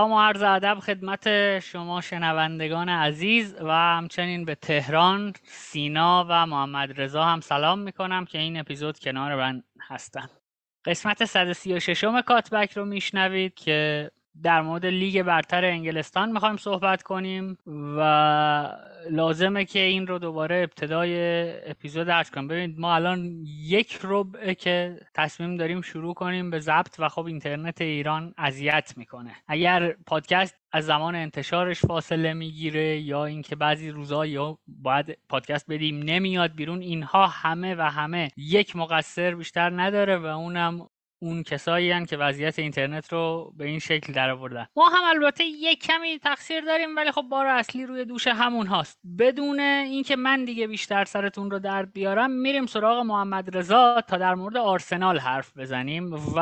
[0.00, 7.00] سلام و عرض ادب خدمت شما شنوندگان عزیز و همچنین به تهران سینا و محمد
[7.00, 10.28] رضا هم سلام می‌کنم که این اپیزود کنار من هستن.
[10.84, 14.10] قسمت 136 کاتبک رو میشنوید که
[14.42, 18.76] در مورد لیگ برتر انگلستان می‌خوایم صحبت کنیم و
[19.10, 21.14] لازمه که این رو دوباره ابتدای
[21.70, 26.96] اپیزود درج کنیم ببینید ما الان یک ربعه که تصمیم داریم شروع کنیم به ضبط
[26.98, 29.36] و خب اینترنت ایران اذیت می‌کنه.
[29.48, 35.98] اگر پادکست از زمان انتشارش فاصله می‌گیره یا اینکه بعضی روزها یا باید پادکست بدیم
[36.02, 40.88] نمیاد بیرون اینها همه و همه یک مقصر بیشتر نداره و اونم
[41.22, 44.66] اون کسایی که وضعیت اینترنت رو به این شکل در آوردن.
[44.76, 49.00] ما هم البته یک کمی تقصیر داریم ولی خب بار اصلی روی دوش همون هاست.
[49.18, 54.34] بدون اینکه من دیگه بیشتر سرتون رو درد بیارم میریم سراغ محمد رضا تا در
[54.34, 56.40] مورد آرسنال حرف بزنیم و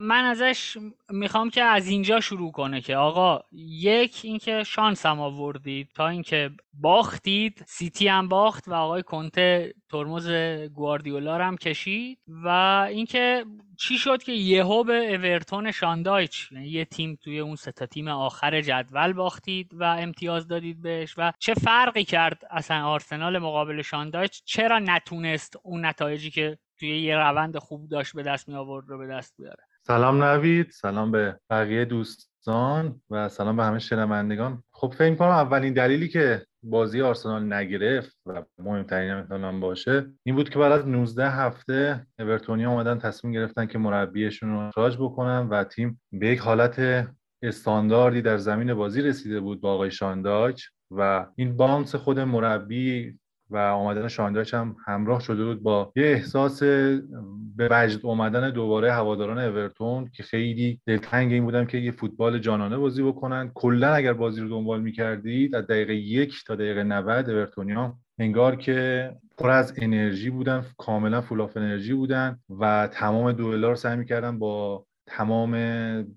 [0.00, 0.76] من ازش
[1.10, 6.50] می‌خوام که از اینجا شروع کنه که آقا یک اینکه شانس هم آوردید تا اینکه
[6.72, 10.30] باختید سیتی هم باخت و آقای کنته ترمز
[10.74, 12.48] گواردیولا هم کشید و
[12.90, 13.44] اینکه
[13.78, 18.60] چی شد که یهو به اورتون شاندایچ یعنی یه تیم توی اون سه تیم آخر
[18.60, 24.78] جدول باختید و امتیاز دادید بهش و چه فرقی کرد اصلا آرسنال مقابل شاندایچ؟ چرا
[24.78, 29.06] نتونست اون نتایجی که توی یه روند خوب داشت به دست می آورد رو به
[29.06, 34.62] دست بیاره؟ سلام نوید سلام به بقیه دوستان و سلام به همه شنوندگان.
[34.72, 40.50] خب فکر کنم اولین دلیلی که بازی آرسنال نگرفت و مهمترین می‌تونم باشه این بود
[40.50, 45.64] که بعد از 19 هفته اورتونیا اومدن تصمیم گرفتن که مربیشون رو اخراج بکنن و
[45.64, 47.06] تیم به یک حالت
[47.42, 53.18] استانداردی در زمین بازی رسیده بود با آقای شانداج و این بانس خود مربی
[53.52, 56.62] و آمدن شانداچ هم همراه شده بود با یه احساس
[57.56, 62.76] به وجد اومدن دوباره هواداران اورتون که خیلی دلتنگ این بودم که یه فوتبال جانانه
[62.76, 63.50] بازی بکنن.
[63.54, 69.10] کلا اگر بازی رو دنبال می‌کردید از دقیقه یک تا دقیقه 90 اورتونیا انگار که
[69.38, 74.38] پر از انرژی بودن کاملا فول آف انرژی بودن و تمام دوئلا رو سعی می‌کردن
[74.38, 75.56] با تمام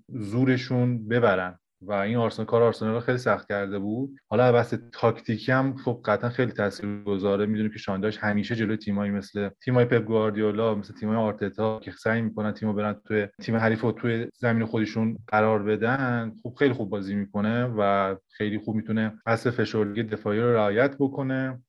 [0.08, 1.58] زورشون ببرن.
[1.82, 4.10] و این آرسنال کار آرسنال رو خیلی سخت کرده بود.
[4.30, 7.46] حالا بحث تاکتیکی هم خب قطعا خیلی تاثیرگذاره.
[7.46, 12.22] می‌دونیم که شانداش همیشه جلوی تیمایی مثل تیمای پپ گواردیولا مثل تیمای آرتتا که سعی
[12.22, 16.90] می‌کنن تیمو برن توی تیم حریف رو توی زمین خودشون قرار بدن خب خیلی خوب
[16.90, 21.62] بازی می‌کنه و خیلی خوب می‌تونه اصل فشرگی دفاعی رو رعایت بکنه.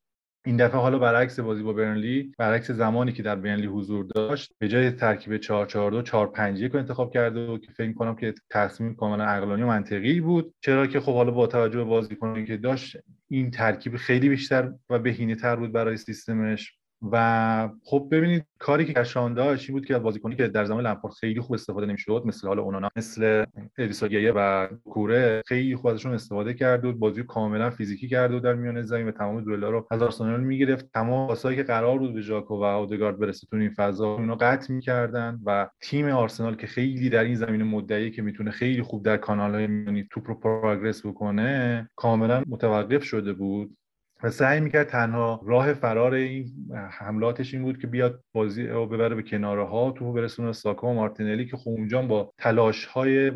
[0.47, 4.67] این دفعه حالا برعکس بازی با برنلی برعکس زمانی که در برنلی حضور داشت به
[4.67, 8.15] جای ترکیب 4 4 2 4 5 1 رو انتخاب کرده و که فکر کنم
[8.15, 10.53] که تصمیم کاملا عقلانی و منطقی بود.
[10.61, 12.97] چرا که خب حالا با توجه به بازیکنانی که داشت
[13.29, 16.76] این ترکیب خیلی بیشتر و بهینه تر بود برای سیستمش.
[17.11, 21.13] و خب ببینید کاری که کشان داشت این بود که بازیکنی که در زمان لمپارد
[21.13, 23.45] خیلی خوب استفاده نمی‌شد مثل حالا اونانا مثل
[23.77, 28.53] الیساگیه و کوره خیلی خوب ازشون استفاده کرد و بازی کاملا فیزیکی کرد و در
[28.53, 30.91] میان زمین و تمام دوئلا رو از آرسنال می‌گرفت.
[30.93, 34.73] تمام پاسایی که قرار بود به ژاکو و اودگارد برسه تو این فضا اونا قطع
[34.73, 39.17] می‌کردن و تیم آرسنال که خیلی در این زمین مدعی که می‌تونه خیلی خوب در
[39.17, 43.77] کانال‌های میانی توپ رو پروگرس بکنه کاملا متوقف شده بود.
[44.23, 46.45] و سعی می‌کرد تنها راه فرار این
[46.91, 50.93] حملاتش این بود که بیاد بازی رو ببره به کناره ها تو برسونه ساکا و
[50.93, 53.31] مارتینلی که خب اونجا با تلاش های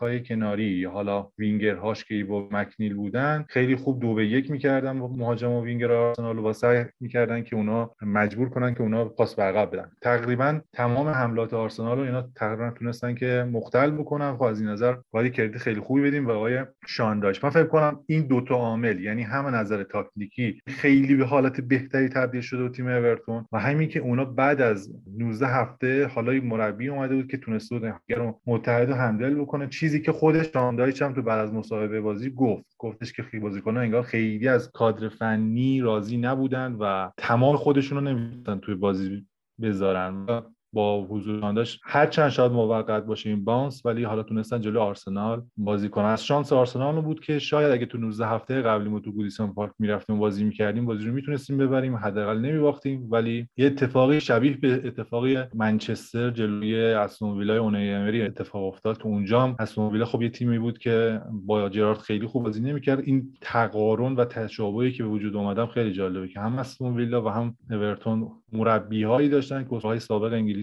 [0.00, 1.30] های کناری حالا
[1.82, 5.92] هاش که با مکنیل بودن خیلی خوب دو به یک می‌کردن با مهاجم و وینگر
[5.92, 10.60] آرسنال و سعی می‌کردن که اونا مجبور کنن که اونا پاس به عقب بدن تقریبا
[10.72, 14.36] تمام حملات آرسنال رو اینا تقریبا تونستن که مختل بکنن.
[14.36, 17.44] خب از این نظر باید کردیت خیلی خوبی بدیم به آقای شانداش.
[17.44, 22.08] من فکر کنم این دو تا عامل یعنی هم نظر تاکتیکی خیلی به حالت بهتری
[22.08, 26.88] تبدیل شده و تیم اورتون و همین که اونا بعد از 19 هفته حالا مربی
[26.88, 31.14] اومده بود که تونسته بود رو متحد و همدل بکنه چیزی که خودش شاندایچ هم
[31.14, 32.64] تو بعد از مصاحبه بازی گفت.
[32.78, 38.04] گفتش که خیلی بازیکن‌ها انگار خیلی از کادر فنی راضی نبودن و تمام خودشون رو
[38.04, 39.26] نمی‌تونن توی بازی
[39.62, 40.26] بذارن.
[40.72, 45.42] با حضور داشت هر چند شاید موقت باشه این بانس ولی حالا تونستن جلو آرسنال
[45.56, 46.04] بازی کنن.
[46.04, 49.72] از شانس آرسنال بود که شاید اگه تو 19 هفته قبلی ما تو گودیسون پارک
[49.78, 51.96] می‌رفتیم بازی می‌کردیم بازی رو می‌تونستیم ببریم.
[51.96, 58.64] حداقل نمیباختیم ولی یه اتفاقی شبیه به اتفاقی منچستر جلوی استون ویلای اونای امری اتفاق
[58.64, 58.96] افتاد.
[58.96, 62.60] تو اونجا هم استون ویلا خب یه تیمی بود که با جرارد خیلی خوب بازی
[62.62, 63.00] نمی‌کرد.
[63.04, 67.28] این تقارن و تشابهی که به وجود اومدم خیلی جالبه که هم استون ویلا و
[67.28, 70.57] هم اورتون مربی هایی داشتن که سابق انگلیس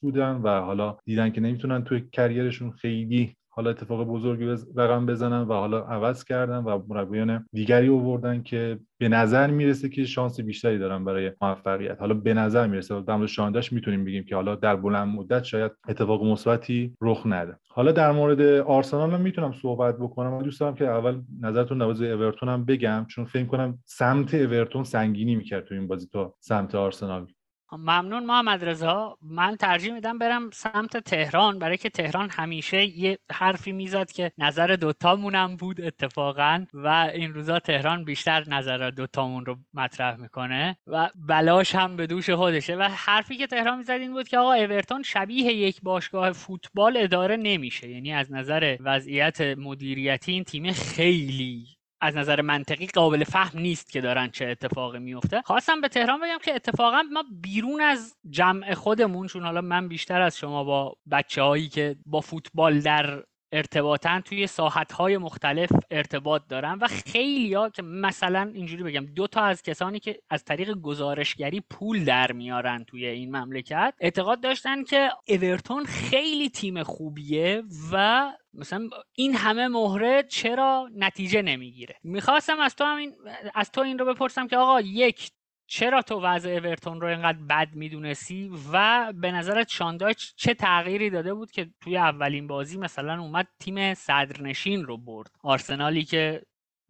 [0.00, 5.52] بودن و حالا دیدن که نمی‌تونن توی کریرشون خیلی حالا اتفاق بزرگی رقم بزنن و
[5.52, 11.04] حالا عوض کردن و مربیان دیگری آوردن که به نظر می‌رسه که شانس بیشتری دارن
[11.04, 12.00] برای موفقیت.
[12.00, 13.00] حالا به نظر می‌رسه.
[13.00, 17.56] در مورد شانداش می‌تونیم بگیم که حالا در بلند مدت شاید اتفاق مثبتی رخ نده.
[17.68, 20.30] حالا در مورد آرسنال هم می‌تونم صحبت بکنم.
[20.30, 24.84] من دوست دارم که اول نظرتون نواز اورتون هم بگم چون فکر کنم سمت اورتون
[24.84, 27.26] سنگینی می‌کرد تو این بازی تا سمت آرسنال.
[27.72, 29.18] ممنون محمد رضا.
[29.22, 34.66] من ترجیح میدم برم سمت تهران برای که تهران همیشه یه حرفی می‌زد که نظر
[34.66, 41.74] دوتامونم بود اتفاقا و این روزا تهران بیشتر نظر دوتامون رو مطرح می‌کنه و بلاش
[41.74, 42.76] هم به دوش خودشه.
[42.76, 47.36] و حرفی که تهران می‌زد این بود که آقا اورتون شبیه یک باشگاه فوتبال اداره
[47.36, 47.90] نمیشه.
[47.90, 54.00] یعنی از نظر وضعیت مدیریتی این تیم خیلی از نظر منطقی قابل فهم نیست که
[54.00, 55.42] دارن چه اتفاقی میفته.
[55.42, 60.22] خواستم به تهران بگم که اتفاقا ما بیرون از جمع خودمون چون حالا من بیشتر
[60.22, 63.22] از شما با بچه هایی که با فوتبال در
[63.56, 69.26] ارتباطن توی ساحت های مختلف ارتباط دارن و خیلی ها که مثلا اینجوری بگم دو
[69.26, 74.84] تا از کسانی که از طریق گزارشگری پول در میارن توی این مملکت اعتقاد داشتن
[74.84, 77.62] که اورتون خیلی تیم خوبیه
[77.92, 81.94] و مثلا این همه مهره چرا نتیجه نمی‌گیره.
[82.02, 83.12] می‌خواستم از تو همین
[83.54, 85.30] از تو این رو بپرسم که آقا یک
[85.66, 91.34] چرا تو وضع اورتون رو اینقدر بد می‌دونستی و به نظرت شاندایچ چه تغییری داده
[91.34, 96.42] بود که توی اولین بازی مثلا اومد تیم صدرنشین رو برد؟ آرسنالی که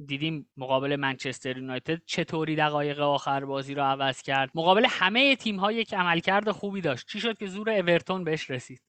[0.06, 4.50] دیدیم مقابل منچستر یونایتد چطوری دقایق آخر بازی رو عوض کرد.
[4.54, 7.08] مقابل همه تیم هایی که عملکرد خوبی داشت.
[7.08, 8.80] چی شد که زور اورتون بهش رسید؟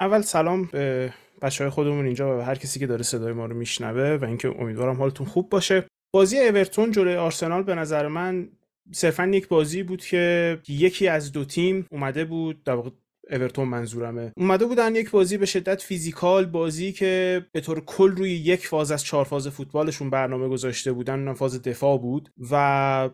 [0.00, 1.12] اول سلام به
[1.42, 4.48] بچه های خودمون اینجا و هر کسی که داره صدای ما رو میشنوه و اینکه
[4.60, 5.86] امیدوارم حالتون خوب باشه.
[6.14, 8.48] بازی اورتون جلوی آرسنال به نظر من
[8.92, 12.82] صرفا یک بازی بود که یکی از دو تیم اومده بود در
[13.30, 14.32] اورتون منظورمه.
[14.36, 18.92] اومده بودن یک بازی به شدت فیزیکال بازی که به طور کل روی یک فاز
[18.92, 23.10] از چهار فاز فوتبالشون برنامه گذاشته بودن اونم فاز دفاع بود و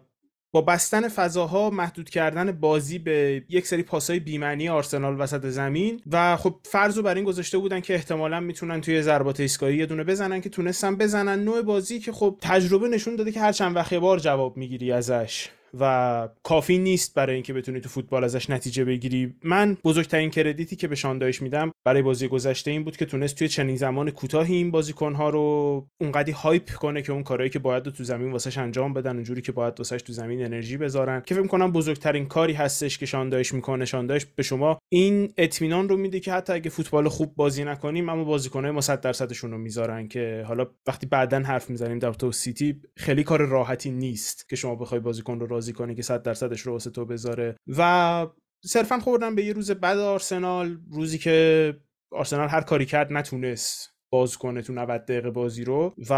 [0.53, 6.37] با بستن فضاها محدود کردن بازی به یک سری پاسای بیمعنی آرسنال وسط زمین و
[6.37, 10.05] خب فرض رو بر این گذاشته بودن که احتمالا می‌تونن توی ضربات ایستگاهی یه دونه
[10.05, 11.44] بزنن که تونستن بزنن.
[11.44, 15.49] نوع بازی که خب تجربه نشون داده که هر چند وقت بار جواب می‌گیری ازش.
[15.81, 19.35] و کافی نیست برای اینکه بتونی تو فوتبال ازش نتیجه بگیری.
[19.44, 23.49] من بزرگترین کردیتی که به شاندایش میدم برای بازی گذشته این بود که تونست توی
[23.49, 28.05] چنین زمان کوتاهی این بازیکنها رو اونقدی هایپ کنه که اون کارهایی که باید تو
[28.05, 31.23] زمین واسش انجام بدن اونجوری که باید واسش تو زمین انرژی بذارن.
[31.26, 33.85] که فکر کنم بزرگترین کاری هستش که شاندایش می‌کنه.
[33.85, 38.25] شاندایش به شما این اطمینان رو میده که حتی اگه فوتبال خوب بازی نکنیم اما
[38.25, 42.81] بازیکنهای ما 100 درصدشون رو می‌ذارن که حالا وقتی بعدا حرف می‌زنیم در تو سیتی
[42.97, 46.72] خیلی کار راحتی نیست که شما بخوای بازیکن رو راضی کنی که 100 درصدش رو
[46.72, 47.56] واسه تو بذاره.
[47.78, 48.26] و
[48.64, 51.76] صرفا خوردن به یه روز بعد آرسنال روزی که
[52.12, 55.94] آرسنال هر کاری کرد نتونست باز کنه تو 90 دقیقه بازی رو.
[56.11, 56.12] و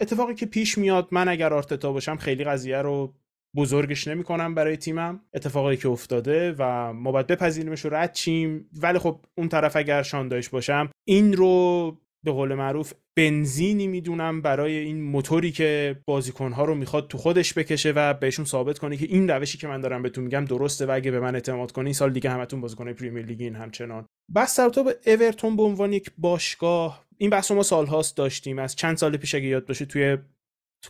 [0.00, 3.14] اتفاقی که پیش میاد من اگر آرتتا باشم خیلی قضیه رو
[3.56, 5.20] بزرگش نمی‌کنم برای تیمم.
[5.34, 8.68] اتفاقی که افتاده و ما باید بپذیریمش و رد چیم.
[8.82, 14.76] ولی خب اون طرف اگر شاندایش باشم این رو به قول معروف بنزینی می‌دونم برای
[14.76, 19.30] این موتوری که بازیکنها رو می‌خواد تو خودش بکشه و بهشون ثابت کنه که این
[19.30, 22.30] روشی که من دارم بهتون میگم درسته و اگه به من اعتماد کنی سال دیگه
[22.30, 24.06] همتون بازیکن پریمیر لیگین همچنان.
[24.34, 28.58] بس تو به اورتون به عنوان یک باشگاه این بحث ما سالهاست داشتیم.
[28.58, 30.18] از چند سال پیش اگه یاد باشه توی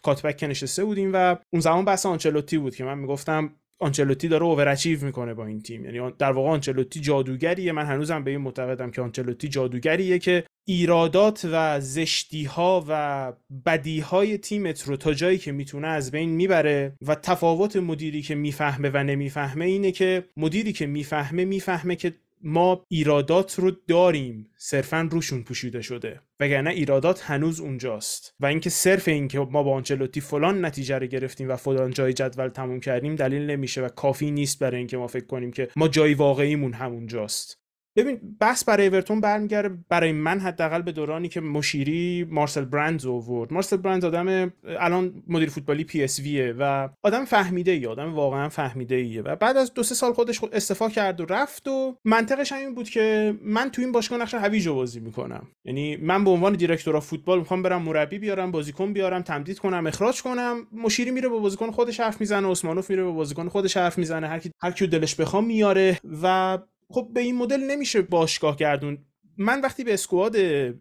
[0.02, 4.44] کاتبک که نشسته بودیم و اون زمان بحث آنچلوتی بود که من می‌گفتم آنچلوتی داره
[4.44, 5.84] اوور می‌کنه با این تیم.
[5.84, 7.72] یعنی در واقع آنچلوتی جادوگریه.
[7.72, 13.32] من هنوزم به این معتقدم که آنچلوتی جادوگریه که ایرادات و زشتی ها و
[13.66, 18.34] بدی های تیمت رو تا جایی که می‌تونه از بین می‌بره و تفاوت مدیری که
[18.34, 24.50] می‌فهمه و نمی‌فهمه اینه که مدیری که می‌فهمه می‌فهمه که ما ایرادات رو داریم.
[24.56, 26.20] صرفا روشون پوشیده شده.
[26.40, 28.34] وگرنه ایرادات هنوز اونجاست.
[28.40, 32.49] و اینکه صرف اینکه ما با آنچلوتی فلان نتیجه رو گرفتیم و فلان جای جدول
[32.49, 36.14] تموم کردیم دلیل نمیشه و کافی نیست برای اینکه ما فکر کنیم که ما جای
[36.14, 37.62] واقعیمون همونجاست.
[37.96, 43.52] ببین بحث برای اورتون برمیگرده برای من حداقل به دورانی که مشیری مارسل برندز آورد.
[43.52, 48.94] مارسل برندز آدم الان مدیر فوتبالی PSV یه و آدم فهمیده ای آدم واقعا فهمیده
[48.94, 52.75] ایه و بعد از دو سه سال خودش استفا کرد و رفت و منطقش همین
[52.75, 55.46] بود که من تو این باشگاه نقش هویج بازی می‌کنم.
[55.64, 60.22] یعنی من به عنوان دیرکتور فوتبال می‌خوام برم مربی بیارم بازیکن بیارم تمدید کنم اخراج
[60.22, 60.66] کنم.
[60.72, 64.26] مشیری میره با بازیکن خودش حرف می‌زنه عثمانوف میره با بازیکن خودش حرف می‌زنه.
[64.28, 66.58] هر کی هر کیو دلش بخوام میاره و
[66.92, 68.99] خب به این مدل نمیشه باشگاه گردون.
[69.37, 70.37] من وقتی به اسکواد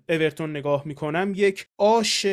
[0.10, 2.28] اورتون نگاه می‌کنم یک آش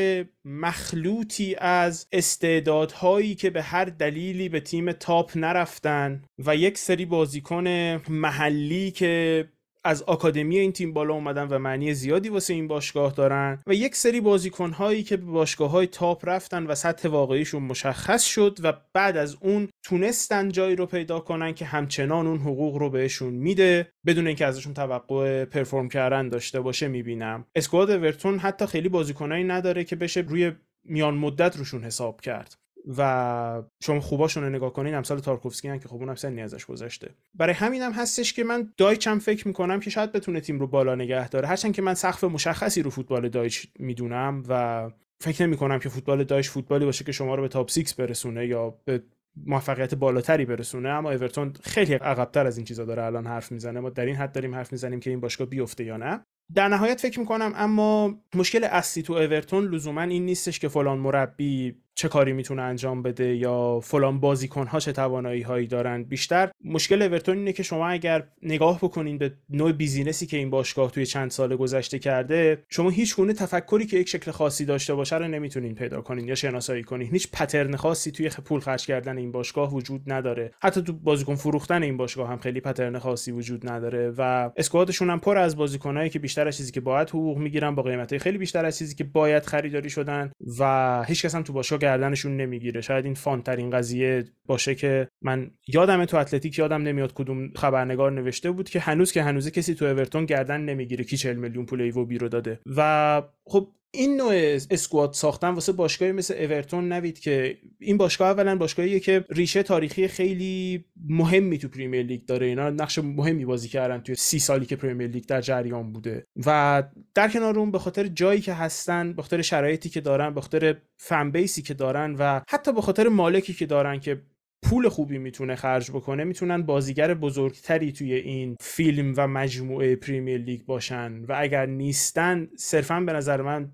[0.45, 7.67] مخلوطی از استعدادهایی که به هر دلیلی به تیم تاپ نرفتن و یک سری بازیکن
[8.09, 9.49] محلی که
[9.89, 13.97] از آکادمی این تیم بالا اومدن و معنی زیادی واسه این باشگاه دارن و یک
[13.97, 18.73] سری بازیکن هایی که به باشگاه های تاپ رفتن و سطح واقعیشون مشخص شد و
[18.93, 23.93] بعد از اون تونستن جایی رو پیدا کنن که همچنان اون حقوق رو بهشون میده.
[24.07, 27.45] بدون اینکه ازشون توقع پرفورم کردن داشته باشه می‌بینم.
[27.55, 30.53] اسکواد اورتون حتی خیلی بازیکنایی نداره که بشه روی
[30.85, 32.57] میان مدت روشون حساب کرد.
[32.97, 37.11] و شما خوباشون رو نگاه کنین امثال تارکوفسکی هم که خب اونم سنی ازش گذشته.
[37.35, 40.95] برای همینم هم هستش که من دایچم فکر می‌کنم که شاید بتونه تیم رو بالا
[40.95, 41.49] نگه داره.
[41.49, 46.25] هرچند که من سقف مشخصی رو فوتبال دایچ می‌دونم و فکر نمی کنم که فوتبال
[46.25, 49.03] دایچ فوتبالی باشه که شما رو به top 6 برسونه یا به
[49.47, 53.81] موفقیت بالاتری برسونه اما اورتون خیلی عقبتر از این چیزا داره الان حرف می‌زنه.
[53.81, 56.25] ما در این حد داریم حرف می‌زنیم که این باشگاه بیفته یا نه.
[56.55, 61.77] در نهایت فکر می‌کنم اما مشکل اصلی تو اورتون لزوما این نیستش که فلان مربی
[61.99, 66.05] چه کاری می‌تونه انجام بده یا فلان بازیکنها چه توانایی هایی دارن.
[66.05, 70.51] بیشتر مشکل اورتون اینه که شما اگر نگاه بکنین به نوع business ی که این
[70.51, 74.95] باشگاه توی چند سال گذشته کرده شما هیچ گونه تفکری که یک شکل خاصی داشته
[74.95, 77.11] باشه رو نمی‌تونین پیدا کنین یا شناسایی کنین.
[77.11, 80.51] هیچ pattern خاصی توی پول خرج کردن این باشگاه وجود نداره.
[80.63, 85.11] حتی تو بازیکن فروختن این باشگاه هم خیلی pattern خاصی وجود نداره و squad شون
[85.11, 88.39] هم پر از بازیکنایی که بیشتر از چیزی که باید حقوق می‌گیرن با قیمتای خیلی
[88.39, 92.81] بیشتر از چیزی که باید خریداری شدن و هیچ کس هم تو باشگاه گردنشون نمی‌گیره.
[92.81, 98.13] شاید این fun ترین قضیه باشه که من یادم تو اتلتیک یادم نمیاد کدوم خبرنگار
[98.13, 101.81] نوشته بود که هنوز که هنوز کسی تو اورتون گردن نمی‌گیره کی 40 میلیون پول
[101.81, 102.61] ایووبی رو داده.
[102.77, 104.33] و خب این نوع
[104.71, 110.09] squad ساختن واسه باشگاهی مثل اورتون نوبره که این باشگاه اولا باشگاهیه که ریشه تاریخی
[110.09, 112.47] خیلی مهمی تو پریمیر لیگ داره.
[112.47, 116.27] اینا نقش مهمی بازی کردن توی سی سالی که پریمیر لیگ در جریان بوده.
[116.47, 116.83] و
[117.15, 120.77] در کنار اون به خاطر جایی که هستن به خاطر شرایطی که دارن به خاطر
[120.97, 124.23] فن بیسی که دارن و حتی به خاطر مالکی که دارن که
[124.63, 130.63] پول خوبی می‌تونه خرج بکنه می‌تونن بازیگر بزرگتری توی این فیلم و مجموعه پریمیر لیگ
[130.63, 131.25] باشن.
[131.25, 133.73] و اگر نیستن صرفا به نظر من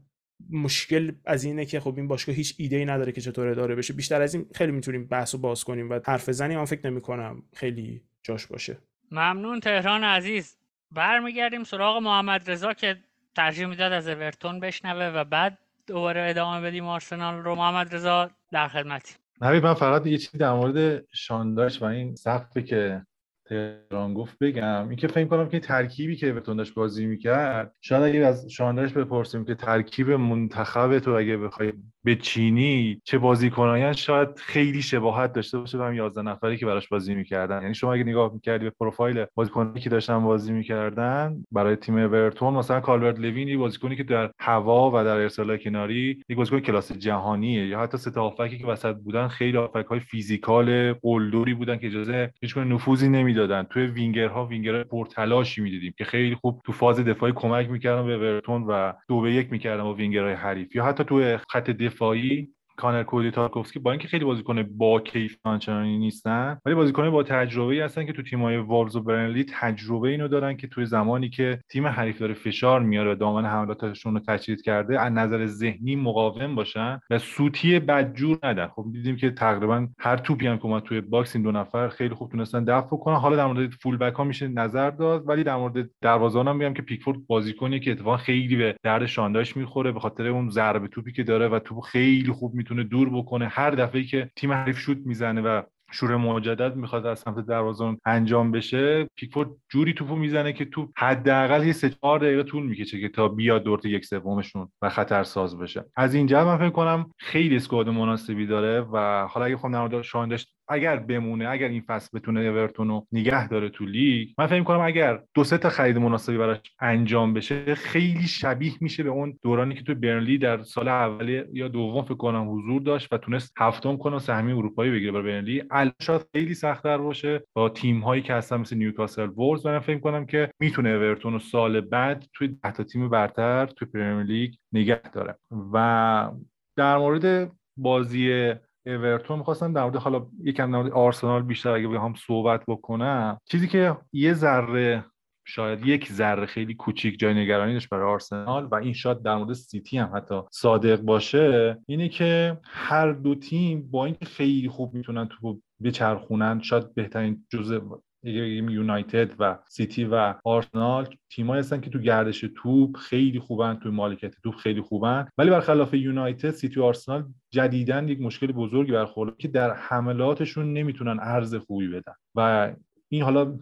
[0.50, 3.93] مشکل از اینه که خب این باشگاه هیچ ایده ای نداره که چطور اداره بشه.
[3.93, 7.00] بیشتر از این خیلی می‌تونیم بحث و باز کنیم و حرف بزنیم من فکر نمی
[7.00, 8.79] کنم خیلی جاش باشه.
[9.11, 10.57] ممنون تهران عزیز.
[10.93, 12.97] برمیگردیم سراغ محمد رضا که
[13.37, 17.55] ترجیح می‌داد از اورتون بشنوه و بعد دوباره ادامه بدیم آرسنال رو.
[17.55, 19.14] محمد رضا در خدمتی.
[19.41, 23.03] نبی من فقط یه چیزی در مورد شانداش و این سقفی که
[23.47, 24.88] تهران گفت بگم.
[24.88, 29.45] اینکه فکر کنم که ترکیبی که بتون داشت بازی می‌کرد شاید اگه از شانداش بپرسیم
[29.45, 31.73] که ترکیب منتخب تو اگه بخوای
[32.04, 36.88] به چینی چه بازیکنایی شاید خیلی شباهت داشته باشه به هم 11 نفری که براش
[36.88, 37.62] بازی می‌کردن.
[37.62, 42.54] یعنی شما اگه نگاه می‌کردی به پروفایل بازیکنایی که داشتن بازی می‌کردن برای تیم اورتون
[42.54, 46.92] مثلا کالورت لوین یه بازیکنی که در هوا و در ارسال کناری یه بازیکن کلاس
[46.92, 47.66] جهانیه.
[47.66, 49.58] یا حتی سه هافکی که وسط بودن خیلی
[49.90, 53.62] های physical قلدری بودن که اجازه هیچ نفوذی نمی‌دادن.
[53.62, 58.62] توی وینگرها وینگر پرتلاشی می‌دیدیم که خیلی خوب تو فاز دفاعی کمک می‌کردن به اورتون
[58.62, 60.76] و دو به یک می‌کردن با وینگرهای حریف.
[60.76, 65.99] یا حتی تو خط دفاعی کانر کودی تارکوفسکی با اینکه خیلی بازیکن با کیفیت آنچنانی
[65.99, 70.28] نیستن ولی بازیکن با تجربه ای هستن که تو تیم‌های وولوز و برنلی تجربه اینو
[70.28, 74.62] دارن که توی زمانی که تیم حریف داره فشار میاره و دامنه حملاتشون رو تشدید
[74.62, 78.66] کرده از نظر ذهنی مقاوم باشن و سوتی بدجور ندن.
[78.66, 82.14] خب دیدیم که تقریبا هر توپی هم که اومد توی box این دو نفر خیلی
[82.14, 83.16] خوب تونستن دفع کنن.
[83.16, 86.75] حالا در مورد full back ها میشه نظر داد ولی در مورد دروازه‌بان هم میگم
[86.75, 90.88] که پیکفورد بازیکنی که اتفاقا خیلی به درد شان دایچ می‌خوره به خاطر اون ضربه
[90.88, 93.49] توپی که داره و توپ خیلی خوب می‌تونه دور بکنه.
[93.49, 98.52] هر دفعه که تیم حریف شوت می‌زنه و شروع مجدد می‌خواد از سمت دروازه انجام
[98.52, 103.09] بشه پیکفورد جوری توپو می‌زنه که تو حداقل یه سه چهار دقیقه طول می‌کشه که
[103.09, 105.85] تا بیاد دورت یک سومشون و خطر ساز بشه.
[105.97, 110.28] از اینجا من فکر کنم خیلی squad مناسبی داره و حالا اگه خواهم در شان
[110.28, 114.62] دایچ اگر بمونه اگر این فصل بتونه اورتون رو نگه داره تو لیگ من فکر
[114.62, 119.38] کنم اگر دو سه تا خرید مناسبی براش انجام بشه خیلی شبیه میشه به اون
[119.42, 123.52] دورانی که تو برنلی در سال اول یا دوم فکر کنم حضور داشت و تونست
[123.59, 125.62] هفتم کنه سهمی اروپایی بگیره برای برنلی.
[125.71, 129.66] الان شاید خیلی سختتر باشه با تیم هایی که هستن مثل نیوکاسل وولز.
[129.66, 133.88] من فکر کنم که می‌تونه اورتون رو سال بعد توی ده تا تیم برتر توی
[133.88, 135.35] پرمیر لیگ نگه داره.
[135.73, 136.30] و
[136.76, 138.52] در مورد بازی
[138.87, 143.69] اورتون می‌خواستم در مورد حالا یکم در مورد آرسنال بیشتر اگه بخوام صحبت بکنم چیزی
[143.69, 145.05] که یه ذره
[145.47, 149.53] شاید یک ذره خیلی کوچیک جای نگرانی داشت برای آرسنال و این شاید در مورد
[149.53, 155.29] سیتی هم حتی صادق باشه اینه که هر دو تیم با اینکه خیلی خوب می‌تونن
[155.29, 157.81] تو بچرخونن شاید بهترین جزء
[158.25, 164.35] یونایتد و سیتی و آرسنال تیمایی هستن که تو گردش توپ خیلی خوبن تو مالکیت
[164.43, 165.28] توپ خیلی خوبن.
[165.38, 171.19] ولی برخلاف یونایتد سیتی و آرسنال جدیداً یک مشکل بزرگی برخورد که در حملاتشون نمی‌تونن
[171.23, 172.14] عرض خوبی بدن.
[172.35, 172.73] و
[173.09, 173.59] این حالا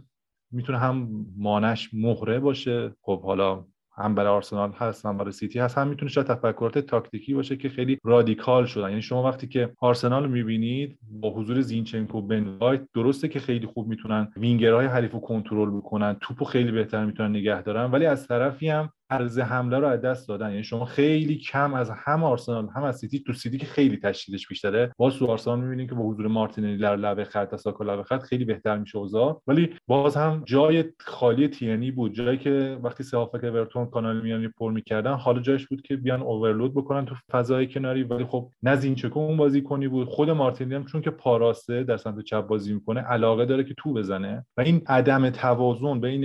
[0.51, 2.95] می‌تونه هم چینش مهره باشه.
[3.03, 3.65] خب حالا
[3.97, 5.79] هم برای آرسنال هست هم برای سیتی هست.
[5.79, 8.89] هم می‌تونه شاید تفکرات تاکتیکی باشه که خیلی رادیکال شدن.
[8.89, 13.67] یعنی شما وقتی که آرسنال رو می‌بینید با حضور زینچنکو بن وایت درسته که خیلی
[13.67, 16.17] خوب می‌تونن وینگرهای حریف رو کنترل بکنن.
[16.21, 17.91] توپو خیلی بهتر می‌تونن نگه دارن.
[17.91, 20.51] ولی از طرفی هم عرض حمله رو از دست دادن.
[20.51, 24.49] یعنی شما خیلی کم از هم آرسنال هم از سیتی تو سیتی که خیلی تشکیلش
[24.49, 28.23] بیشتره با سو آرسنال می‌بینیم که با حضور مارتینلی در لبه خط ساکا لبه خط
[28.23, 29.43] خیلی بهتر میشه اوضاع.
[29.47, 34.49] ولی باز هم جای خالی تیرنی بود جایی که وقتی سه هافک اورتون کانال میانی
[34.49, 38.03] پر می‌کردن حالا جایش بود که بیان اوورلود بکنن تو فضای کناری.
[38.03, 40.09] ولی خب نه زینچکو اون بازی کنی بود.
[40.09, 43.93] خود مارتینلی هم چون که پاراسته در سمت چپ بازی می‌کنه علاقه داره که تو
[43.93, 44.47] بزنه.
[44.57, 46.23] و این عدم توازن بین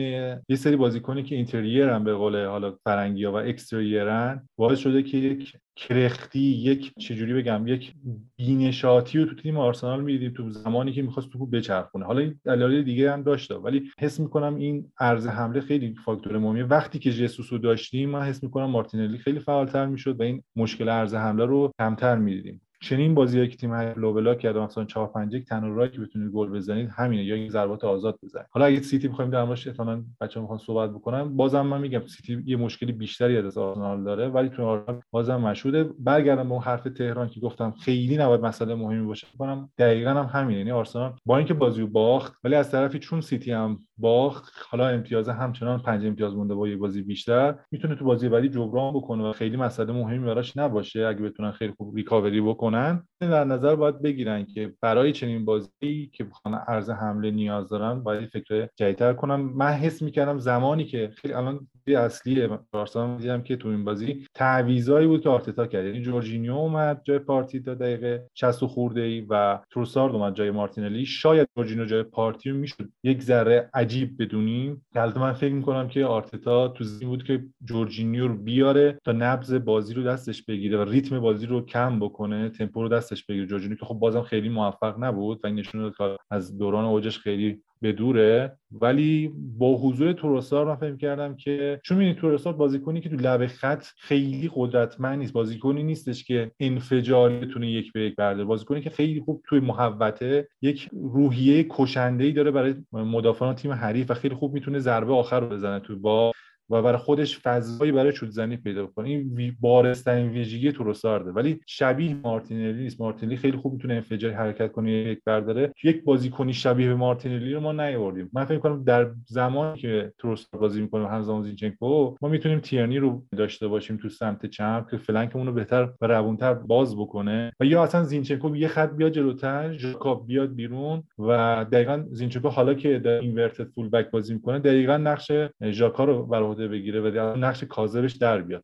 [0.49, 5.17] یه سری بازیکنی که اینتریر هم به قول حالا فرنگی و اکستریرن باعث شده که
[5.17, 7.93] یک کرختی یک چجوری بگم یک
[8.37, 12.05] بینشاتی رو تو تیم آرسنال می‌دیدیم تو زمانی که می‌خواست توپو بچرخونه.
[12.05, 13.55] حالا این دلایل دیگه هم داشته.
[13.55, 16.63] ولی حس می‌کنم این عرض حمله خیلی فاکتور مهمیه.
[16.63, 21.15] وقتی که جسوس داشتیم من حس می‌کنم مارتینلی خیلی فعالتر می‌شد و این مشکل عرض
[21.15, 22.61] حمله رو کمتر می‌دیدیم.
[22.79, 26.31] چنین بازی که تیم low block کرده مثلا 4 5 1 تنها راهی که بتونید
[26.31, 27.23] گل بزنید همینه.
[27.23, 28.45] یا این ضربات آزاد بزنید.
[28.51, 32.43] حالا اگه سیتی بخوایم در موردش احتمالاً بچه‌ها می‌خوان صحبت بکنن بازم من میگم سیتی
[32.45, 35.83] یه مشکلی بیشتری از آرسنال داره ولی تو آرسنال بازم مشهوده.
[35.99, 39.27] برگردم به اون حرف تهران که گفتم خیلی نباید مسئله مهمی باشه.
[39.39, 40.57] کنم دقیقاً هم همینه.
[40.59, 44.87] یعنی آرسنال با اینکه بازی رو باخت ولی از طرفی چون سیتی هم باخت حالا
[44.87, 49.23] امتیاز همچنان پنج امتیاز مونده با یه بازی بیشتر می‌تونه تو بازی بعدی جبران بکنه
[49.29, 51.05] و خیلی مسئله مهمی براش نباشه.
[51.05, 56.23] اگه بتونن خیلی خوب recovery بکنن در نظر باید بگیرن که برای چنین بازی که
[56.23, 61.33] بخوان عرض حمله نیاز دارن باید فکر جدی‌تر کنم من حس می‌کردم زمانی که خیلی
[61.33, 65.85] الان اصلی بارسلونا دیدم که تو این بازی تعویضایی بود که آرتتا کرد.
[65.85, 71.05] یعنی جورجینیو اومد جای پارتی تا دقیقه 60 خورده ای و تروسارد اومد جای مارتینلی.
[71.05, 72.89] شاید جورجینیو جای پارتی می‌شد.
[73.03, 74.85] یک ذره عجیب بدونیم.
[74.95, 79.53] البته من فکر می‌کنم که آرتتا تو زمین بود که جورجینیو رو بیاره تا نبض
[79.53, 83.77] بازی رو دستش بگیره و ریتم بازی رو کم بکنه تمپو رو دستش بگیره جورجینیو
[83.77, 87.91] که خب بازم خیلی موفق نبود و این نشون داد از دوران اوجش خیلی به
[87.91, 93.15] دوره ولی با حضور تروسار من فکر کردم که چون می‌بینید تروسار بازیکنی که تو
[93.15, 98.81] لبه خط خیلی قدرتمند نیست بازیکنی نیستش که انفجاری بتونه یک به یک برداره بازیکنی
[98.81, 104.13] که خیلی خوب توی محوطه یک روحیه کشنده ای داره برای مدافعان تیم حریف و
[104.13, 106.31] خیلی خوب می‌تونه ضربه آخر رو بزنه تو با
[106.69, 112.15] و برای خودش فضایی برای شوت زنی پیدا کنه این بارسترین ویژگی تروسارده ولی شبیه
[112.23, 113.01] مارتینلی نیست.
[113.01, 117.59] مارتینلی خیلی خوب می‌تونه انفجاری حرکت کنه یک برداره یک بازیکنی شبیه به مارتینلی رو
[117.59, 118.29] ما نیاوردیم.
[118.33, 123.23] من فکر کنم در زمانی که تروسار بازی می‌کنه همزمان زینچنکو ما می‌تونیم تیرنی رو
[123.37, 127.51] داشته باشیم تو سمت چپ که فلنکمون رو بهتر و روونتر باز بکنه.
[127.59, 132.73] و یا اصلا زینچنکو یه خط بیاد جلوتر ژاکاب بیاد بیرون و دقیقا زینچنکو حالا
[132.73, 135.31] که در اینورتد فول بک بازی می‌کنه دقیقا نقش
[135.63, 138.63] ژاکا رو برای عهده بگیره و نقش کاذبش در بیاد.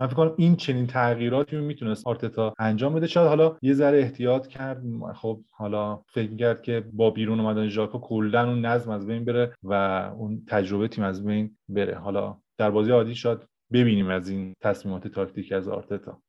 [0.00, 3.06] من فکر کنم این چنین تغییراتی می‌تونست آرتتا انجام بده.
[3.06, 4.82] شاید حالا یه ذره احتیاط کرد.
[5.14, 9.52] خب حالا فکر کرد که با بیرون اومدن ژاکا کلا اون نظم از بین بره
[9.62, 9.72] و
[10.16, 11.94] اون تجربه تیم از بین بره.
[11.94, 13.38] حالا در بازی عادی شاید
[13.72, 16.22] ببینیم از این تصمیمات تاکتیکی از آرتتا.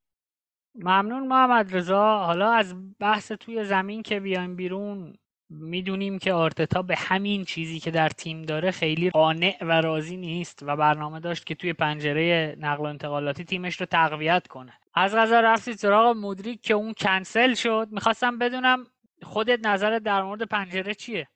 [0.75, 5.13] ممنون محمد رضا حالا از بحث توی زمین که بیایم بیرون
[5.49, 10.59] می‌دونیم که آرتتا به همین چیزی که در تیم داره خیلی قانع و راضی نیست
[10.63, 14.73] و برنامه داشت که توی پنجره نقل و انتقالاتی تیمش رو تقویت کنه.
[14.93, 17.87] از غذا رفتید سراغ مدریک که اون کنسل شد.
[17.91, 18.83] می‌خواستم بدونم
[19.23, 21.27] خودت نظرت در مورد پنجره چیه؟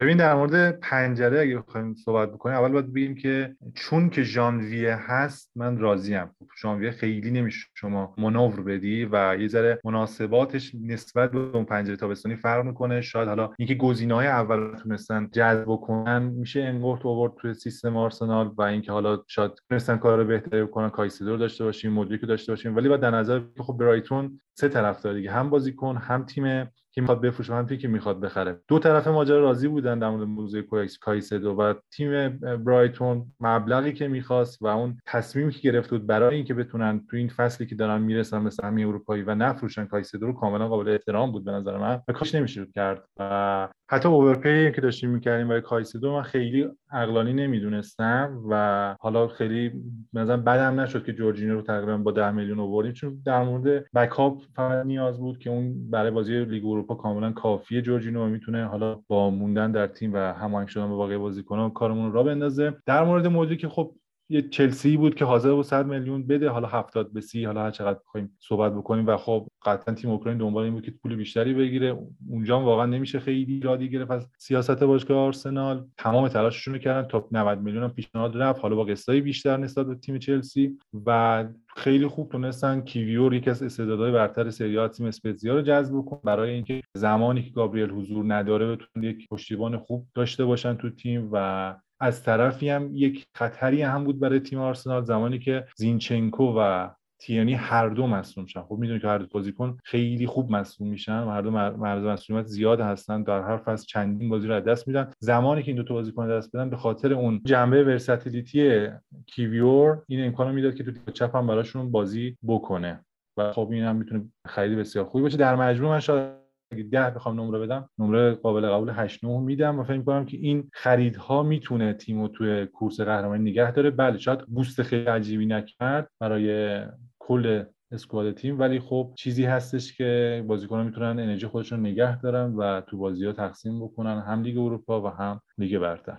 [0.00, 4.94] ببین در مورد پنجره اگه بخوایم صحبت بکنیم اول باید بگیم که چون که ژانویه
[4.96, 6.30] هست من راضیم
[6.62, 12.36] ژانویه خیلی نمیشه شما مانور بدی و یه ذره مناسباتش نسبت به اون پنجره تابستانی
[12.36, 13.00] فرق می‌کنه.
[13.00, 18.62] شاید حالا اینکه گزینه‌های اول تونستن جذب کنن میشه انگورت آورد توی سیستم آرسنال و
[18.62, 22.76] اینکه حالا شاید تونستن کار بهتری بکنن کایسدو داشته باشیم مودریک داشته باشیم.
[22.76, 27.00] ولی بعد در نظر خب برایتون سه طرف داره دیگه هم بازیکن هم تیم که
[27.00, 28.60] می‌خواد بفروشه هم که می‌خواد بخره.
[28.68, 30.62] دو طرف ماجرا راضی بودن در مورد موضوع
[31.00, 36.54] کایسدو و تیم برایتون مبلغی که می‌خواست و اون تصمیمی که گرفته بود برای اینکه
[36.54, 40.68] بتونن تو این فصلی که دارن می‌رسن به سهمی اروپایی و نفروشن کایسدو رو کاملا
[40.68, 43.04] قابل احترام بود به نظر من و کاریش نمیشه کرد.
[43.20, 49.28] و حتی overpay ی که داشتیم می‌کردیم برای کایسدو من خیلی عقلانی نمی‌دونستم و حالا
[49.28, 49.72] خیلی
[50.12, 54.42] مثلا بدم نشد که جورجینو رو تقریبا با 10 میلیون آوردیم چون در مورد بکاپ
[54.56, 59.30] فقط نیاز بود که اون برای بازی لیگ اروپا کاملا کافیه جورجینو می‌تونه حالا با
[59.30, 62.74] موندن در تیم و هماهنگ شدن با بقیه بازیکنان کارمون رو را بندازه.
[62.86, 63.94] در مورد موضوعی که خب
[64.30, 67.70] یه چلسی بود که حاضر بود 100 میلیون بده حالا 70 به 30 حالا هر
[67.70, 69.06] چقدر بخوایم صحبت بکنیم.
[69.06, 71.98] و خب قطعا تیم اوکراین دنبال این بود که پول بیشتری بگیره.
[72.30, 75.86] اونجا واقعا نمیشه خیلی ایرادی گرفت از سیاست باشگاه آرسنال.
[75.98, 77.08] تمام تلاششون رو کردن.
[77.08, 78.60] تا 90 میلیون هم پیشنهاد رفت.
[78.60, 80.78] حالا با قسطای بیشتر نسبت به تیم چلسی.
[81.06, 81.44] و
[81.76, 86.50] خیلی خوب تونستن کیویور یکی از استعدادهای برتر سری تیم اسپتزیا رو جذب کن برای
[86.50, 91.74] اینکه زمانی که گابریل حضور نداره بتونن یک پشتیبان خوب داشته باشن تو تیم و
[92.00, 96.88] از طرفی هم یک خطری هم بود برای تیم آرسنال زمانی که زینچنکو و
[97.20, 98.62] تیانی هر دو مصوم شن.
[98.62, 102.46] خب می‌دونید که هر دو بازیکن خیلی خوب مصوم میشن و هر دو مرز مصومیت
[102.46, 105.10] زیاد هستن در هر فصل چندین بازی رو از دست میدن.
[105.18, 108.88] زمانی که این دو تا بازیکن دست بدن به خاطر اون جنبه ورساتیلیتی
[109.26, 113.04] کیویور این امکانو می‌داد که تو چپ هم براشون بازی بکنه.
[113.36, 115.36] و خب این هم می‌تونه خرید بسیار خوبی باشه.
[115.36, 116.37] در مجموع من شاید
[116.70, 120.36] اگه ده بخوام نمره بدم نمره قابل قبول 8 9 میدم و فکر کنم که
[120.36, 123.90] این خریدها می‌تونه تیمو توی کورس قهرمانی نگه داره.
[123.90, 126.80] بله شاید بوست خیلی عجیبی نکرد برای
[127.18, 132.80] کل اسکواد تیم ولی خب چیزی هستش که بازیکنان می‌تونن انرژی خودشون نگه دارن و
[132.80, 136.18] تو بازی ها تقسیم بکنن هم لیگ اروپا و هم لیگ برتر.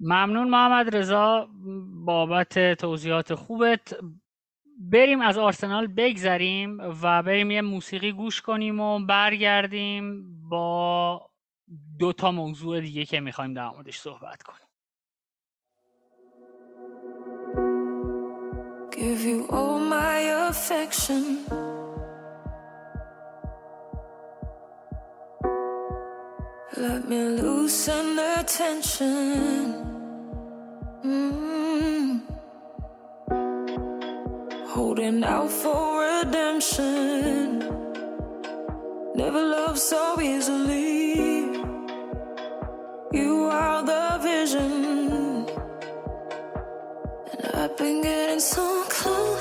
[0.00, 1.48] ممنون محمد رضا
[2.04, 3.96] بابت توضیحات خوبت.
[4.78, 11.30] بریم از آرسنال بگذریم و بریم یه موسیقی گوش کنیم و برگردیم با
[11.98, 14.68] دو تا موضوع دیگه که می‌خوایم در موردش صحبت کنیم.
[18.90, 21.24] Give you all my affection.
[26.84, 29.66] Let me loosen the tension.
[31.04, 31.77] Mm
[34.78, 37.58] holding out for redemption.
[39.20, 41.50] Never loved so easily.
[43.20, 44.72] You are the vision,
[47.42, 49.37] and I've been getting so close.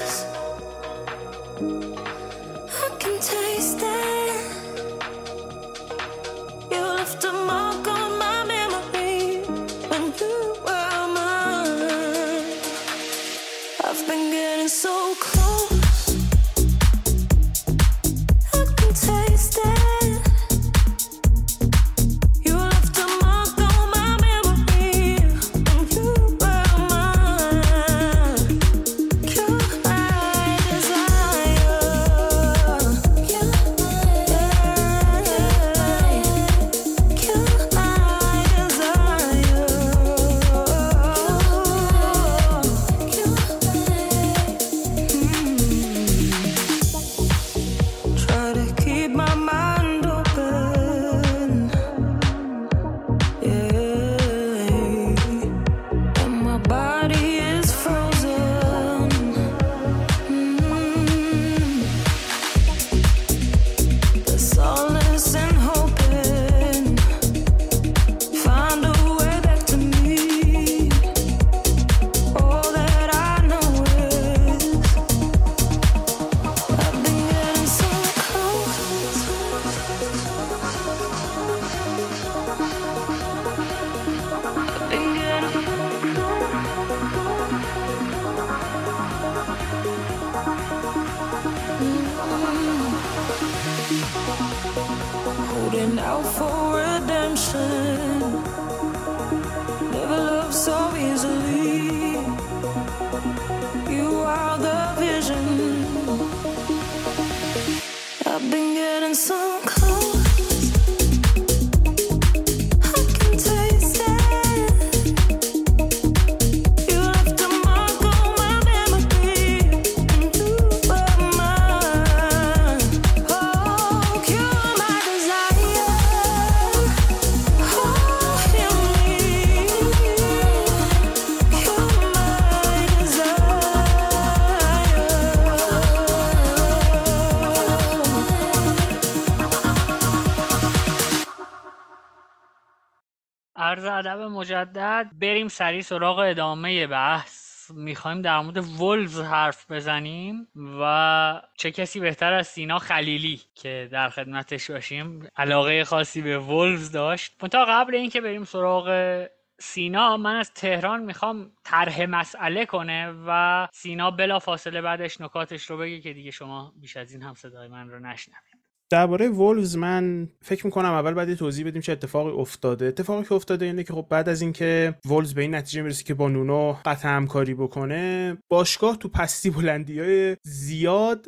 [144.58, 147.48] مجدد بریم سریع سراغ ادامه بحث.
[147.72, 150.48] می‌خوایم در مورد ولز حرف بزنیم
[150.82, 156.92] و چه کسی بهتر از سینا خلیلی که در خدمتش باشیم علاقه خاصی به ولز
[156.92, 157.38] داشت.
[157.52, 159.28] تا قبل اینکه بریم سراغ
[159.60, 165.78] سینا من از تهران می‌خوام طرح مسئله کنه و سینا بلا فاصله بعدش نکاتش رو
[165.78, 168.57] بگه که دیگه شما بیش از این هم صدای من رو نشنوید.
[168.90, 172.86] درباره وولفز من فکر می‌کنم اول بعد توضیح بدیم چه اتفاقی افتاده.
[172.86, 176.14] اتفاقی که افتاده اینه که خب بعد از اینکه وولفز به این نتیجه می‌رسه که
[176.14, 181.28] با نونو قطع همکاری بکنه باشگاه تو پستی بلندی های زیاد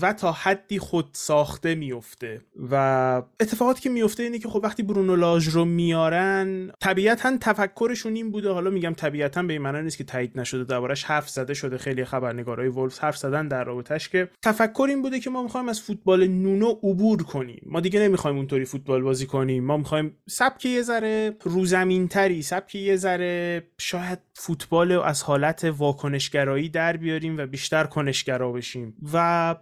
[0.00, 2.40] و تا حدی خود ساخته میفته.
[2.70, 8.30] و اتفاقاتی که میفته اینه که خب وقتی برونو لاژ رو میارن طبیعتا تفکرشون این
[8.30, 8.50] بوده.
[8.50, 11.78] حالا میگم طبیعتا به این معنی نیست که تایید نشده دربارش حرف زده شده.
[11.78, 15.80] خیلی خبرنگارای ولفز حرف زدن در رابطش که تفکر این بوده که ما می‌خوایم از
[15.80, 17.62] فوتبال نونو عبور کنیم.
[17.66, 19.64] ما دیگه نمی‌خوایم اونطوری فوتبال بازی کنیم.
[19.64, 26.96] ما می‌خوایم سبک یه ذره روزمینتری سبک یه ذره شاید فوتبال از حالت واکنشگرایی در
[26.96, 28.96] بیاریم و بیشتر کنشگرا بشیم.
[29.12, 29.56] و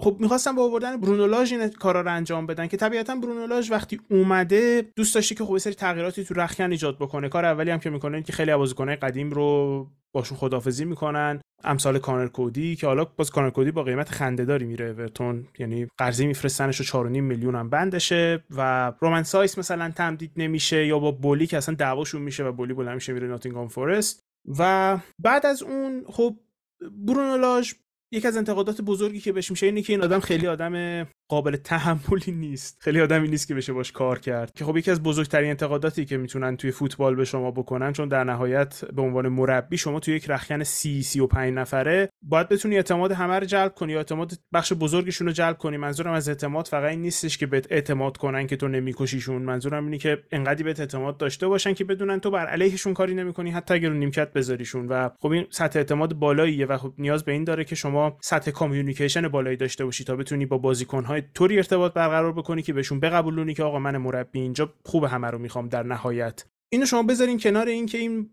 [0.00, 3.70] خب می‌خواستم با آوردن برونو لاژ این کارا رو انجام بدن که طبیعتا برونو لاژ
[3.70, 7.28] وقتی اومده دوست داشته که خب سری تغییراتی تو رخکن ایجاد بکنه.
[7.28, 11.40] کار اولی هم که می‌کنه که خیلی بازیکنای قدیم رو باشون خدافزی می‌کنن.
[11.64, 16.26] امثال کانر کودی که حالا باز کانر کودی با قیمت خندهداری میره اورتون یعنی قرضی
[16.26, 21.46] میفرستنش و 4.5 میلیون هم بندشه و رومن سایس مثلا تمدید نمیشه یا یا بولی
[21.46, 24.22] که اصلا دعواشون میشه و بولی بلند میشه میره ناتینگهام فورست.
[24.58, 26.36] و بعد از اون خب
[27.06, 27.72] برونو لاژ
[28.12, 32.32] یکی از انتقادات بزرگی که بهش میشه اینه که این آدم خیلی آدم قابل تحملی
[32.32, 32.78] نیست.
[32.80, 34.52] خیلی آدمی نیست که بشه باش کار کرد.
[34.54, 38.24] که خب یکی از بزرگترین انتقاداتی که می‌تونن توی فوتبال به شما بکنن چون در
[38.24, 42.76] نهایت به عنوان مربی شما توی یک رخکن سی سی و پنج نفره باید بتونی
[42.76, 45.76] اعتماد همه رو جلب کنی یا اعتماد بخش بزرگشون رو جلب کنی.
[45.76, 49.42] منظورم از اعتماد فقط این نیستش که بهت اعتماد کنن که تو نمیکشیشون.
[49.42, 53.50] منظورم اینه که انقدی بهت اعتماد داشته باشن که بدونن تو بر علیهشون کاری نمی‌کنی
[53.50, 54.86] حتی اگر نیمکت بذاریشون.
[54.88, 58.50] و خب این سطح اعتماد بالاییه و خب نیاز به این داره که شما سطح
[58.50, 63.54] communication بالایی داشته باشی تا بتونی با بازیکن‌های طوری ارتباط برقرار بکنی که بهشون بقبولونی
[63.54, 66.44] که آقا من مربی اینجا خوب همه رو می‌خوام در نهایت.
[66.72, 68.30] اینو شما بذارین کنار این که این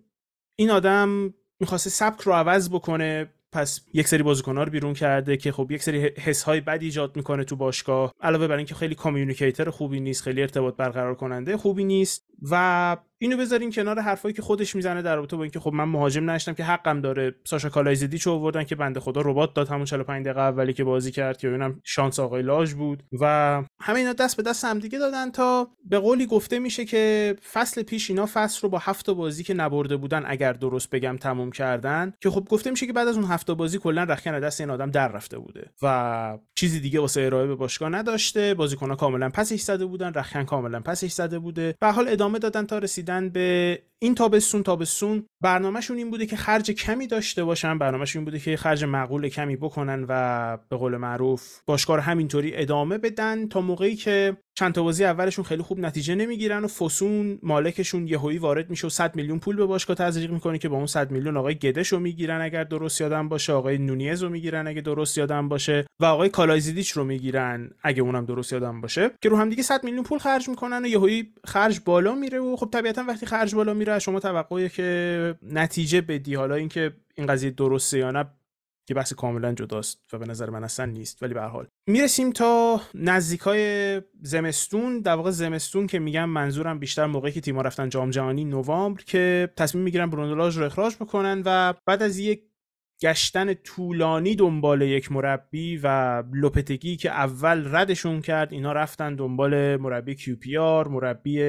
[0.56, 5.51] این آدم می‌خواسته سبک رو عوض بکنه پس یک سری بازیکن‌ها رو بیرون کرده که
[5.51, 8.13] خب یک سری حس‌های بد ایجاد می‌کنه تو باشگاه.
[8.21, 13.38] علاوه بر اینکه خیلی communicator خوبی نیست خیلی ارتباط برقرار کننده خوبی نیست و اینو
[13.38, 16.63] بذارین کنار حرفایی که خودش می‌زنه در رابطه با اینکه خب من مهاجم نداشتم که
[16.63, 17.35] حقم داره.
[17.43, 21.38] ساشا کالایدزیچو آوردن که بنده خدا رباط داد همون 45 دقیقه اولی که بازی کرد
[21.38, 23.03] که اونم شانس آقای لاژ بود.
[23.21, 27.35] و همه اینا دست به دست هم دیگه دادن تا به قولی گفته میشه که
[27.53, 31.51] فصل پیش اینا فصل رو با هفت بازی که نبرده بودن اگر درست بگم تموم
[31.51, 32.13] کردن.
[32.21, 34.91] که خب گفته میشه که بعد از اون هفت بازی کلا رخکن دست این آدم
[34.91, 38.53] در رفته بوده و چیزی دیگه واسه ارائه به باشگاه نداشته.
[38.53, 41.75] بازیکن‌ها کاملا پسش زده بودن رخکن کاملا پسش زده بوده.
[41.79, 46.71] به حال ادامه دادن تا رسیدن به این تابستون تابستون برنامهشون این بوده که خرج
[46.71, 51.60] کمی داشته باشن برنامهشون این بوده که خرج معقول کمی بکنن و به قول معروف
[51.65, 56.63] باشگاه همینطوری ادامه بدن تا موقعی که چند تا بازی اولشون خیلی خوب نتیجه نمی‌گیرن
[56.63, 60.69] و فسون مالکشون یهویی وارد میشه و 100 میلیون پول به باشگاه تزریق می‌کنه که
[60.69, 64.29] با اون 100 میلیون آقای گدش رو می‌گیرن اگر درست یادم باشه آقای نونیز رو
[64.29, 69.12] می‌گیرن اگه درست یادم باشه و آقای کالایزیدیچ رو می‌گیرن اگه اونم درست یادم باشه
[69.21, 72.55] که رو هم دیگه 100 میلیون پول خرج می‌کنن و یهویی خرج بالا میره و
[72.55, 76.36] خب طبیعتا وقتی خرج بالا شما توقعی که نتیجه بدی.
[76.36, 78.26] حالا اینکه این قضیه درسته یا نه
[78.88, 81.24] که بحث کاملا جداست و به نظر من اصلا نیست.
[81.24, 85.00] ولی به هر حال می‌رسیم تا نزدیکای زمستون.
[85.00, 89.50] در واقع زمستون که میگم منظورم بیشتر موقعی که تیم‌ها رفتن جام جهانی نوامبر که
[89.58, 92.43] تصمیم می‌گیرن برونولاژ رو اخراج بکنن و بعد از یک
[93.01, 100.15] گشتن طولانی دنبال یک مربی و لوپتگی که اول ردشون کرد اینا رفتن دنبال مربی
[100.15, 101.39] کیوپیار مربی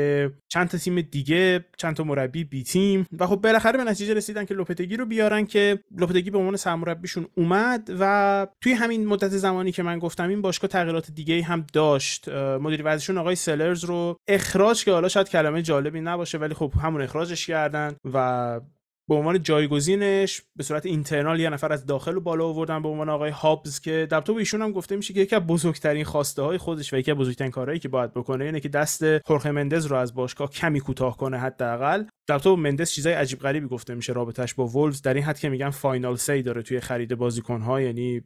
[0.48, 4.44] چند تا تیم دیگه چند تا مربی بی تیم و خب بالاخره به نتیجه رسیدن
[4.44, 9.72] که لوپتگی رو بیارن که لوپتگی به عنوان سرمربیشون اومد و توی همین مدت زمانی
[9.72, 12.28] که من گفتم این باشگاه تغییرات دیگه هم داشت.
[12.61, 17.02] مدیر ورزشیشون آقای سلرز رو اخراج که حالا شاید کلمه جالبی نباشه ولی خب همون
[17.02, 18.61] اخراجش کردن و
[19.08, 23.08] به عنوان جایگزینش به صورت internal یه نفر از داخل رو بالا آوردن به عنوان
[23.08, 26.58] آقای هابز که در تو ایشون هم گفته میشه که یکی از بزرگترین خواسته های
[26.58, 29.96] خودش و یکی از بزرگترین کارهایی که باید بکنه اینه که دست خورخه مندز رو
[29.96, 32.04] از باشگاه کمی کوتاه کنه حداقل.
[32.28, 35.48] در تو مندز چیزای عجیب غریبی گفته میشه رابطش با وولز در این حد که
[35.48, 38.22] میگن final say داره توی خرید بازیکن ها یعنی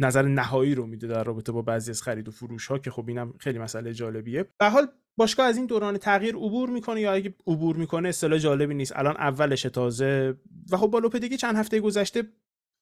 [0.00, 3.08] نظر نهایی رو میده در رابطه با بعضی از خرید و فروش ها که خب
[3.08, 4.44] اینم خیلی مسئله جالبیه.
[4.58, 8.74] به حال باشگاه از این دوران تغییر عبور می‌کنه یا اگه عبور می‌کنه اصطلاح جالبی
[8.74, 8.92] نیست.
[8.96, 10.34] الان اولش تازه
[10.70, 12.22] و خب با لوپدگی چند هفته گذشته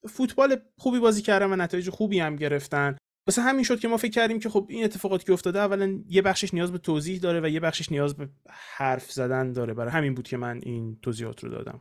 [0.08, 2.96] فوتبال خوبی بازی کردن و نتایج خوبی هم گرفتن.
[3.26, 6.22] واسه همین شد که ما فکر کردیم که خب این اتفاقاتی که افتاده اولا یه
[6.22, 9.74] بخشش نیاز به توضیح داره و یه بخشش نیاز به حرف زدن داره.
[9.74, 11.80] برای همین بود که من این توضیحات رو دادم.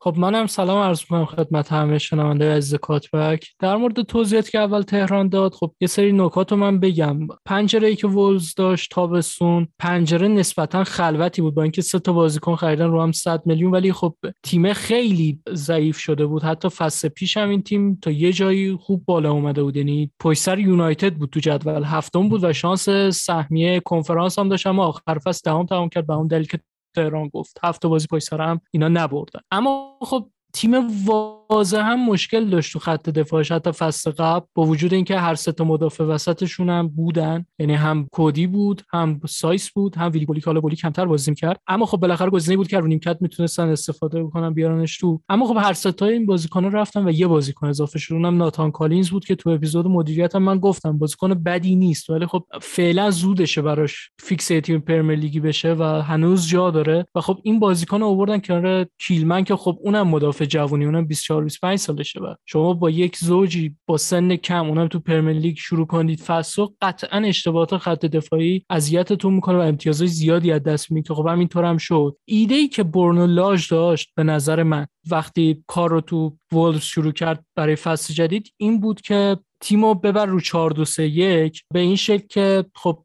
[0.00, 3.46] خب منم سلام عرض می‌کنم خدمت همه شنونده عزیز کاتبک.
[3.58, 7.18] در مورد توضیحاتی که اول تهران داد خب یه سری نکات رو من بگم.
[7.44, 11.54] پنجره ای که ولز داشت تابستون پنجره نسبتا خلوتی بود.
[11.54, 15.98] با اینکه سه تا بازیکن خریدن رو هم 100 میلیون ولی خب تیم خیلی ضعیف
[15.98, 16.42] شده بود.
[16.42, 19.76] حتی فصل پیش هم این تیم تا یه جایی خوب بالا اومده بود.
[19.76, 21.84] یعنی پشت یونایتد بود تو جدول.
[21.84, 26.14] هفتم بود و شانس سهمیه کنفرانس هم داشت اما آخر فصل دهم تمام کرد به
[26.14, 26.60] اون دلیل که
[26.94, 29.40] تهران گفت هفته بازی پای هم اینا نبردن.
[29.50, 30.72] اما خب تیم
[31.04, 33.52] واضح هم مشکل داشت تو خط دفاعش.
[33.52, 38.08] حتی فصل قبل با وجود اینکه هر سه تا مدافع وسطشون هم بودن یعنی هم
[38.12, 42.30] کودی بود هم سایس بود هم ویلی بولی بولی کمتر بازی کرد اما خب بالاخره
[42.30, 45.20] گزینه بود که رو نیمکت می‌تونستن استفاده بکنن بیارنش تو.
[45.28, 48.70] اما خب هر سه تا این بازیکن رفتن و یه بازیکن اضافه شد اونم ناتان
[48.70, 52.10] کالینز بود که تو اپیزود مدیریت هم من گفتم بازیکن بدی نیست.
[52.10, 57.06] ولی خب فعلا زودشه براش فیکس تیم پرمیر لیگی بشه و هنوز جا داره.
[57.14, 61.78] و خب این بازیکن آوردن کنار کیلمن که خب اونم مدافع جوونی اونم 24 25
[61.78, 66.20] سالشه و شما با یک زوجی با سن کم اونم تو پرمیر لیگ شروع کنید
[66.20, 71.64] فصل قطعا اشتباهات خط دفاعی اذیتتون می‌کنه و امتیازهای زیادی از دست میده خب همینطور
[71.64, 72.16] هم شد.
[72.24, 77.12] ایده ای که برنو لاژ داشت به نظر من وقتی کار رو تو وولز شروع
[77.12, 81.80] کرد برای فصل جدید این بود که تیمو ببره رو 4 2 3 1 به
[81.80, 83.04] این شکل که خب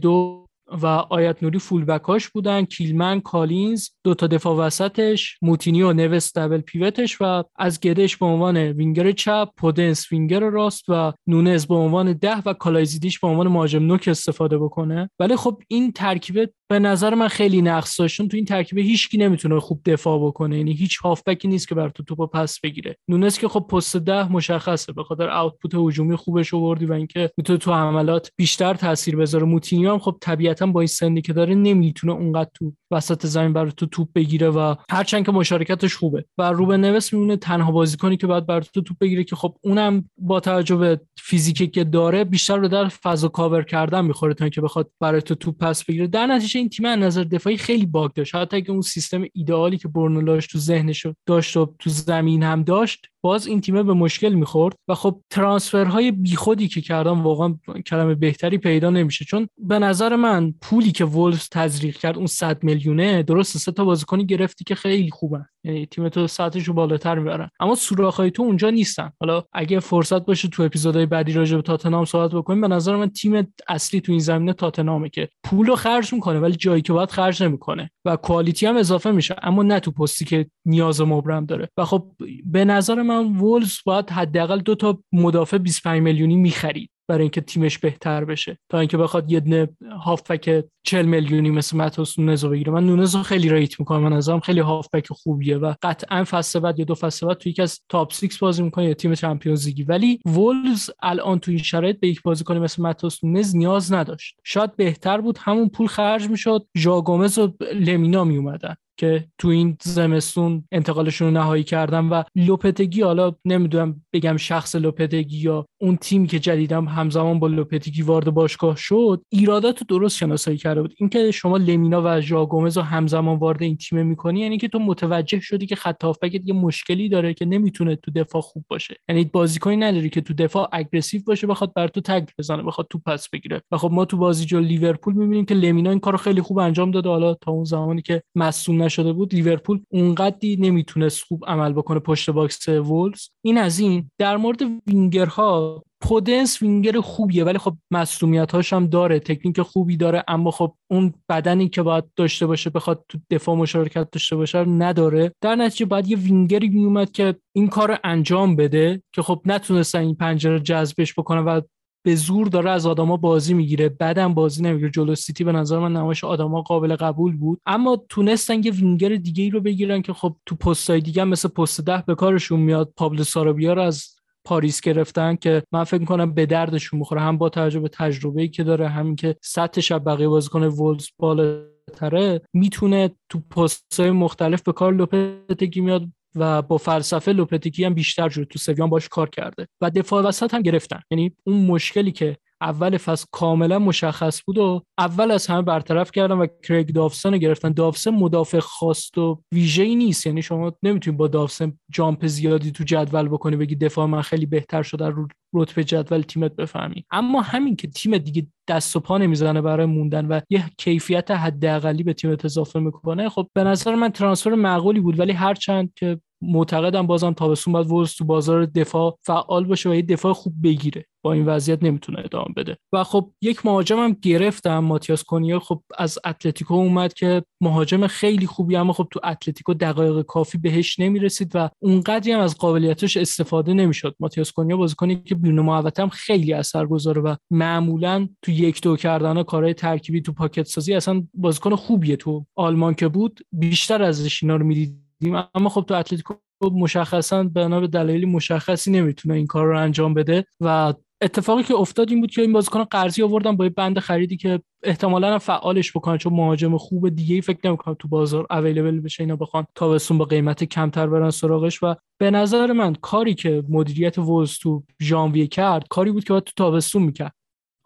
[0.00, 5.82] سمدو و آیت نوری full back اش بودن کیلمن کالینز دو تا دفاع وسطش موتینی
[5.82, 10.84] و نوس double pivot ش و از گدش به عنوان وینگر چپ پودنس وینگر راست
[10.88, 15.10] و نونز به عنوان ده و کالایزیچ به عنوان مهاجم نوک استفاده بکنه.
[15.18, 19.60] ولی خب این ترکیب به نظر من خیلی نقص داشتون تو این ترکیب هیچکی نمی‌تونه
[19.60, 20.56] خوب دفاع بکنه.
[20.56, 22.96] یعنی هیچ هافبکی نیست که برات توپو پس بگیره.
[23.08, 27.58] نونس که خب پست ده مشخصه به خاطر output هجومی خوبش آوردی و اینکه می‌تونه
[27.58, 29.44] تو حملات بیشتر تاثیر بذاره.
[29.44, 30.16] موتینیو هم خب
[30.58, 34.74] طبیعتا با این سنی که داره نمی‌تونه اونقدر تو وسط زمین برات توپ بگیره و
[34.90, 36.24] هرچند که مشارکتش خوبه.
[36.38, 40.40] و روبن نوس میمونه تنها بازیکنی که باید برات توپ بگیره که خب اونم با
[40.40, 44.90] توجه به فیزیکی که داره بیشتر رو در فضا کاور کردن می‌خوره تا اینکه بخواد
[45.00, 46.06] برات توپ پس بگیره.
[46.06, 48.34] در نتیجه این تیم از نظر دفاعی خیلی باگ داشت.
[48.34, 52.62] حتی اگه اون سیستم ایدئالی که برنو لاژ تو ذهنش داشت و تو زمین هم
[52.62, 57.54] داشت باز این تیمه به مشکل می‌خورد و خب transfer های بیخودی که کردن واقعا
[57.86, 59.24] کلمه بهتری پیدا نمیشه.
[59.24, 63.84] چون به نظر من پولی که وولز تزریق کرد اون 100 میلیونه درست سه تا
[63.84, 65.46] بازیکنی گرفتی که خیلی خوبن.
[65.64, 67.50] یعنی تیم تو سطحشو بالاتر می‌برن.
[67.60, 69.12] اما سوراخ‌های تو اونجا نیستن.
[69.20, 73.10] حالا اگه فرصت باشه تو اپیزودهای بعدی راجع به تاتنهام صحبت بکنیم به نظر من
[73.10, 77.42] تیم اصلی تو این زمینه تاتنهامه که پولو خرج می‌کنه ولی جایی که باید خرج
[77.42, 81.68] نمی‌کنه و کوالیتی هم اضافه میشه اما نه تو پستی که نیاز مبرم داره.
[81.78, 82.12] و خب
[82.44, 87.78] به نظر من وولز باید حداقل دو تا مدافع 25 میلیونی می‌خرید برای اینکه تیمش
[87.78, 88.58] بهتر بشه.
[88.68, 89.68] تا اینکه بخواد یه دونه
[90.00, 92.72] هافبک 40 میلیونی مثل ماتوس نونز بگیره.
[92.72, 94.02] من نونز خیلی rate می‌کنم.
[94.02, 97.62] من نظرم خیلی هافبک خوبیه و قطعا فصل بعد یا دو فصل بعد تو یکی
[97.62, 102.00] از top 6 بازی می‌کنه یا تیم چمپیونز لیگی ولی وولز الان تو این شرایط
[102.00, 104.36] به یک بازیکن مثل ماتوس نونز نیاز نداشت.
[104.44, 105.38] شاید بهتر بود.
[105.40, 106.66] همون پول خرج می‌شد.
[106.76, 113.02] ژائو گومز و لمینا میومدن که تو این زمستون انتقالشون رو نهایی کردن و لوپتگی
[113.02, 118.76] حالا نمی‌دونم بگم شخص لوپتگی یا اون تیمی که جدیدم همزمان با لوپتگی وارد باشگاه
[118.76, 120.94] شد ایرادات رو درست شناسایی کرده بود.
[120.98, 124.78] اینکه شما لمینا و ژائو گومز رو همزمان وارد این تیم می‌کنی یعنی که تو
[124.78, 128.96] متوجه شدی که خط هافبک یه مشکلی داره که نمی‌تونه تو دفاع خوب باشه.
[129.08, 133.28] یعنی بازیکنی نداری که تو دفاع aggressive باشه بخواد برات تکل بزنه بخواد تو پس
[133.28, 133.62] بگیره.
[133.72, 136.90] و خب ما تو بازی جو لیورپول می‌بینیم که لمینا این کارو خیلی خوب انجام
[136.90, 137.08] داده.
[137.08, 142.30] حالا تا اون زمانی که مصدوم نشده بود لیورپول اونقدی نمی‌تونست خوب عمل بکنه پشت
[142.30, 143.28] box وولز.
[143.44, 144.10] این از این.
[144.18, 150.24] در مورد وینگرها پودنس وینگر خوبیه ولی خب مسئولیت هاش هم داره تکنیک خوبی داره
[150.28, 155.32] اما خب اون بدنی که باید داشته باشه بخواد تو دفاع مشارکت داشته باشه نداره.
[155.40, 160.14] در نتیجه باید یه وینگری میومد که این کار انجام بده که خب نتونستن این
[160.14, 161.60] پنجره جذبش بکنه و
[162.08, 163.88] به زور داره از آداما بازی می‌گیره.
[163.88, 164.90] بعدم بازی نمی‌گیره.
[164.90, 167.60] جلو سیتی به نظر من نمایش آداما قابل قبول بود.
[167.66, 171.80] اما تونستن یه وینگر دیگه ای رو بگیرن که خب تو پستای دیگه مثل پست
[171.80, 172.92] ده به کارشون میاد.
[172.96, 174.04] پابلو سارابیا رو از
[174.44, 177.20] پاریس گرفتن که من فکر کنم به دردشون می‌خوره.
[177.20, 181.06] هم با توجه به تجربه ای که داره همین که سطحش از بقیه بازیکن وولز
[181.18, 186.04] بالاتره می‌تونه تو پست‌های مختلف به کار لوپتگی میاد.
[186.34, 189.68] و با فلسفه لوپتگی هم بیشتر شد تو سویا باهاش کار کرده.
[189.80, 191.00] و دفاع وسط هم گرفتن.
[191.10, 196.36] یعنی اون مشکلی که اول فصل کاملا مشخص بود و اول از همه برطرف کردن
[196.36, 197.72] و کریگ داوسن رو گرفتن.
[197.72, 200.26] داوسن مدافع خاص و ویژه‌ای نیست.
[200.26, 204.82] یعنی شما نمی‌تونید با داوسن jump زیادی تو جدول بکنی بگی دفاع من خیلی بهتر
[204.82, 207.04] شده رو رتبه جدول تیمت بفهمی.
[207.10, 212.02] اما همین که تیم دیگه دست و پا نمی‌زنه برای موندن و یه کیفیت حداقلی
[212.02, 215.20] به تیمت اضافه می‌کنه خب به نظر من transfer معقولی بود.
[215.20, 220.02] ولی هرچند که معتقدم بازم تابستون باید وولز تو بازار دفاع فعال باشه و یه
[220.02, 221.04] دفاع خوب بگیره.
[221.24, 222.76] با این وضعیت نمی‌تونه ادامه بده.
[222.92, 228.46] و خب یک مهاجم هم گرفتن ماتیاس کونیا خب از اتلتیکو اومد که مهاجم خیلی
[228.46, 233.74] خوبی اما خب تو اتلتیکو دقایق کافی بهش نمی‌رسید و اونقدری هم از قابلیتش استفاده
[233.74, 234.14] نمی‌شد.
[234.20, 239.42] ماتیاس کونیا بازیکنی که بیرون محوطه هم خیلی اثرگذاره و معمولا تو یک دو کردن
[239.42, 242.16] کارهای ترکیبی تو pocket سازی اصلا بازیکن خوبیه.
[242.16, 245.07] تو آلمان که بود بیشتر ازش اینا رو می‌دید.
[245.54, 246.34] اما خب تو اتلتیکو
[246.72, 250.44] مشخصا بنا به دلایلی مشخصی نمی‌تونه این کار رو انجام بده.
[250.60, 254.60] و اتفاقی که افتاد این بود که این بازیکن قرضی آوردن با بند خریدی که
[254.82, 259.36] احتمالا فعالش بکنن چون مهاجم خوب دیگه ای فکر نمی‌کنم تو بازار اویلیبل بشه اینا
[259.36, 261.82] بخوان تابستون با قیمت کمتر برن سراغش.
[261.82, 266.44] و به نظر من کاری که مدیریت وولز تو ژانویه کرد کاری بود که باید
[266.44, 267.32] تو تابستون می‌کرد.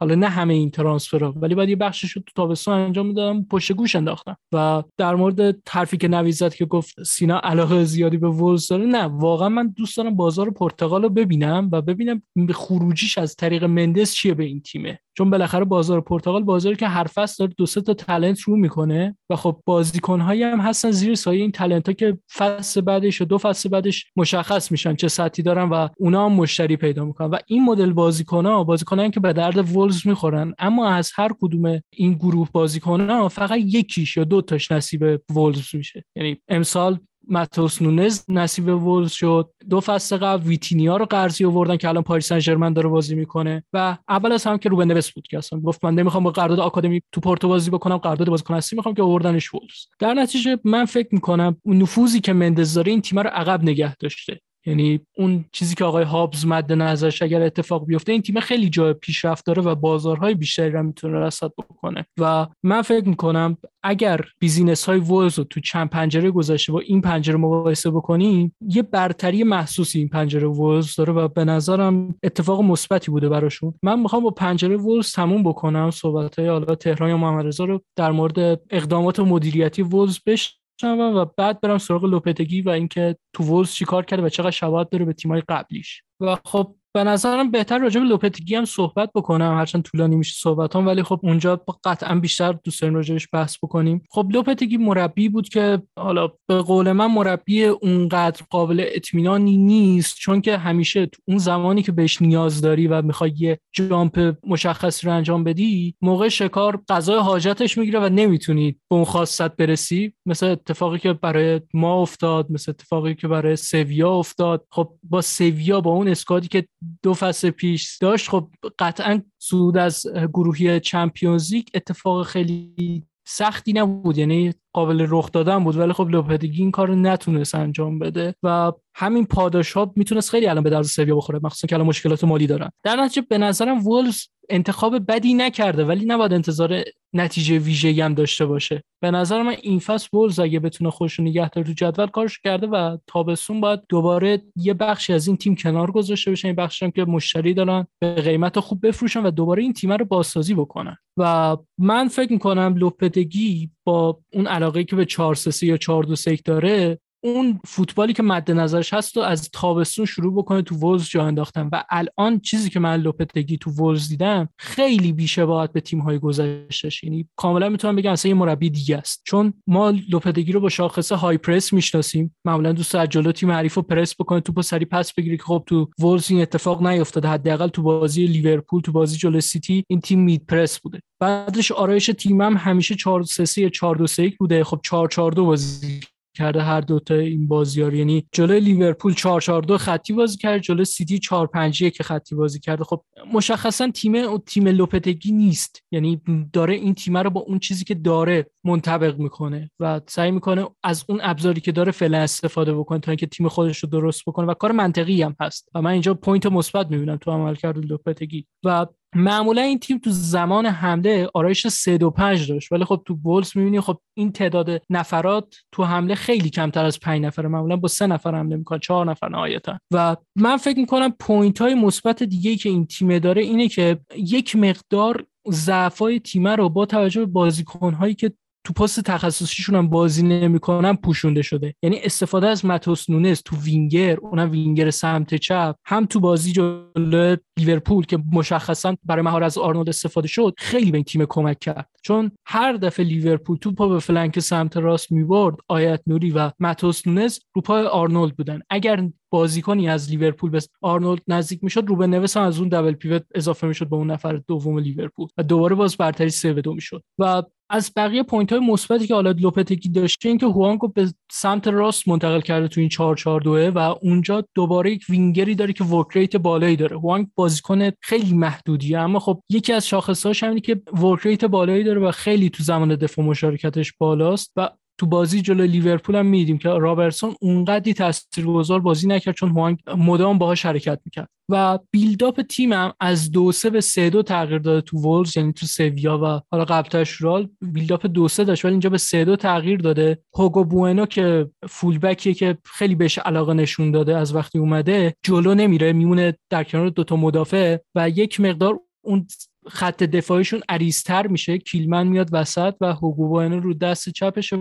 [0.03, 3.73] حالا نه همه این ترانسفرها ولی بعد یه بخشش رو تو تابستون انجام می‌دادم پشت
[3.73, 4.37] گوش انداختم.
[4.53, 9.03] و در مورد حرفی که نویزت که گفت سینا علاقه زیادی به وولز داره نه
[9.03, 14.35] واقعا من دوست دارم بازار پرتغال رو ببینم و ببینم خروجیش از طریق مندس چیه
[14.35, 14.99] به این تیمه.
[15.15, 19.17] چون بالاخره بازار پرتغال بازاری که هر فصل داره دو سه تا تالنت رو می‌کنه
[19.31, 23.39] و خب بازیکنهایی هم هستن زیر سایه این تالنت ها که فصل بعدش و دو
[23.39, 27.31] فصل بعدش مشخص میشن چه سطحی دارن و اونا هم مشتری پیدا می‌کنن.
[27.31, 31.81] و این مدل بازیکن ها بازیکن که به درد ولز می‌خورن اما از هر کدوم
[31.91, 36.05] این گروه بازیکن ها فقط یکیش یا دو تاش نصیب ولز میشه.
[36.17, 36.99] یعنی امسال
[37.29, 39.51] ماتوس نونز نصیب وولز شد.
[39.71, 43.99] دو فصل قبل ویتینیا رو قرضی آوردن که الان پاریس سن داره بازی می‌کنه و
[44.09, 47.03] اول از هم که روبن نویس بود که اصلا گفت من نمی‌خوام با قرارداد آکادمی
[47.13, 49.87] تو پورتو بازی بکنم قرارداد بازیکن اصلی می‌خوام که آوردنش وولز.
[49.99, 53.97] در نتیجه من فکر می‌کنم اون نفوذی که مندز داره این تیم رو عقب نگه
[53.97, 54.41] داشته.
[54.67, 58.93] یعنی اون چیزی که آقای هابز مد نظرش اگر اتفاق بیفته این تیم خیلی جای
[58.93, 62.07] پیشرفت داره و بازارهای بیشتری رو می‌تونه رصد بکنه.
[62.19, 67.01] و من فکر می‌کنم اگر business های ولز رو تو چند پنجره گذاشته با این
[67.01, 73.11] پنجره مقایسه بکنیم یه برتری محسوسی این پنجره ولز داره و به نظرم اتفاق مثبتی
[73.11, 73.75] بوده براشون.
[73.83, 75.91] من می‌خوام با پنجره ولز تموم بکنم.
[75.91, 81.61] صحبت های حالا تهران یا محمد رو در مورد اقدامات مدیریتی ولز بش و بعد
[81.61, 85.43] برم سراغ لوپتگی و اینکه تو ولز چیکار کرده و چقدر شباهت داره به تیمای
[85.49, 86.03] قبلیش.
[86.21, 90.77] و خب به نظرم بهتر راجع به لوپتگی هم صحبت بکنم هرچند طولانی میشه صحبت
[90.77, 94.03] هم ولی خب اونجا قطعا بیشتر دوست داریم راجعش بحث بکنیم.
[94.11, 100.41] خب لوپتگی مربی بود که حالا به قول من مربی اونقدر قابل اطمینانی نیست چون
[100.41, 105.13] که همیشه تو اون زمانی که بهش نیاز داری و می‌خوای یه jump مشخصی رو
[105.13, 110.13] انجام بدی موقع شکار غذای حاجتش می‌گیره و نمی‌تونی به اون خواستت برسی.
[110.27, 114.67] مثل اتفاقی که برای ما افتاد مثل اتفاقی که برای سویا افتاد.
[114.71, 116.67] خب با سویا با اون اسکادی که
[117.03, 118.29] دو فصل پیش داشت.
[118.29, 124.19] خب قطعا سود از گروهی چمپیونز لیگ اتفاق خیلی سختی نبود.
[124.19, 128.73] یعنی قابل رخ دادن بود ولی خب لوپدگی این کار رو نتونست انجام بده و
[128.95, 132.47] همین پاداش ها می‌تونست خیلی الان به درد سویا بخوره مخصوصا که الان مشکلات مالی
[132.47, 132.71] دارن.
[132.83, 136.83] در نتیجه به نظرم وولز انتخاب بدی نکرده ولی نباید انتظار
[137.15, 138.83] نتیجه ویژه هم داشته باشه.
[139.03, 142.67] به نظر من این فصل بولز اگه بتونه خوش نگه داره تو جدول کارش کرده
[142.67, 146.91] و تابستون باید دوباره یه بخشی از این تیم کنار گذاشته بشه این بخشی هم
[146.91, 150.97] که مشتری دارن به قیمت خوب بفروشن و دوباره این تیم رو بازسازی بکنن.
[151.17, 156.15] و من فکر می‌کنم لوپتگی با اون علاقه که به 4 یا 4 2
[156.45, 161.25] داره اون فوتبالی که مد نظرش هست و از تابستون شروع بکنه تو ولز جا
[161.25, 161.69] انداختن.
[161.73, 167.05] و الان چیزی که من لوپتگی تو ولز دیدم خیلی بیشباهت به تیم های گذشتهش.
[167.05, 169.23] یعنی کاملا می‌تونم بگم اصلا یه مربی دیگه است.
[169.25, 172.37] چون ما لوپتگی رو با شاخص های پرس می‌شناسیم.
[172.45, 175.63] معمولا دوست از جلو تیم حریف رو پرس بکنه توپ سری پس بگیره که خب
[175.67, 180.21] تو ولز این اتفاق نیافتاده حداقل تو بازی لیورپول تو بازی جلو سیتی این تیم
[180.21, 181.01] mid press بوده.
[181.21, 184.65] بعدش آرایش تیمم همیشه 4 3 3 4 2 3 بوده.
[184.65, 186.01] خب 4 4 2 بازی
[186.35, 190.85] کرده هر دوتا این بازی یعنی جلوی لیورپول 4 4 2 خطی بازی کرد جلوی
[190.85, 192.85] سیتی 4 5 1 خطی بازی کرده.
[192.85, 193.03] خب
[193.33, 195.83] مشخصا تیم تیم لوپتگی نیست.
[195.93, 196.21] یعنی
[196.53, 201.05] داره این تیم رو با اون چیزی که داره منطبق می‌کنه و سعی می‌کنه از
[201.09, 204.47] اون ابزاری که داره فعلا استفاده بکنه تا اینکه تیم خودش رو درست بکنه.
[204.47, 205.69] و کار منطقی هم هست.
[205.75, 208.47] و من اینجا point مثبت می‌بینم تو عملکرد لوپتگی.
[208.65, 213.15] و معمولا این تیم تو زمان حمله آرایش 3 2 5 داشت ولی خب تو
[213.15, 217.89] ولز می‌بینی خب این تعداد نفرات تو حمله خیلی کمتر از 5 نفره معمولا با
[217.89, 219.79] سه نفر حمله می‌کنن چهار نفر نهایتا.
[219.91, 224.57] و من فکر می‌کنم point های مثبت دیگه که این تیم داره اینه که یک
[224.57, 228.33] مقدار ضعفای تیم رو با توجه به بازیکن هایی که
[228.65, 231.75] تو پست تخصصیشون هم بازی نمی‌کنن پوشونده شده.
[231.83, 237.37] یعنی استفاده از متئوس نونز تو وینگر اونم وینگر سمت چپ هم تو بازی جلو
[237.59, 241.91] لیورپول که مشخصا برای مهار از آرنولد استفاده شد خیلی به تیم کمک کرد.
[242.03, 247.39] چون هر دفعه لیورپول توپو به flank سمت راست می‌برد آیت نوری و متئوس نونز
[247.55, 248.61] رو پای آرنولد بودن.
[248.71, 251.85] اگر بازیکنی از لیورپول به آرنولد نزدیک می‌شد.
[251.87, 255.43] روبن نوز هم از اون double pivot اضافه می‌شد به اون نفر دوم لیورپول و
[255.43, 257.03] دوباره باز برتری 3 به 2 می‌شد.
[257.19, 261.13] و از بقیه point های مثبتی که حالا لوپتگی داشته این که هوانگ رو به
[261.33, 265.73] سمت راست منتقل کرده تو این 4 4 2 و اونجا دوباره یک وینگری داره
[265.73, 266.99] که work rate بالایی داره.
[266.99, 272.01] هوانگ بازیکن خیلی محدودیه اما خب یکی از شاخصهاش همینه که work rate بالایی داره
[272.01, 274.69] و خیلی تو زمان دفاع مشارکتش بالاست و
[275.03, 280.39] تو بازی جلو لیورپول هم میدیم که رابرتسون اونقدی تاثیرگذار بازی نکرد چون هوانگ مدام
[280.39, 281.29] باهاش حرکت می‌کرد.
[281.49, 285.67] و بیلداپ تیمم از دو سه به سه دو تغییر داده تو وولز یعنی تو
[285.67, 289.79] سویا و حالا قبلتش رال بیلداپ دو سه داشت ولی اینجا به سه دو تغییر
[289.79, 290.19] داده.
[290.35, 295.93] هوگو بوئنو که فولبکیه که خیلی بهش علاقه نشون داده از وقتی اومده جلو نمیره
[295.93, 299.27] میمونه در کنار دوتا مدافع و یک مقدار اون
[299.69, 301.59] خط دفاعیشون عریضتر میشه.
[301.59, 304.53] کیلمن میاد وسط و هوگو رو دست چپش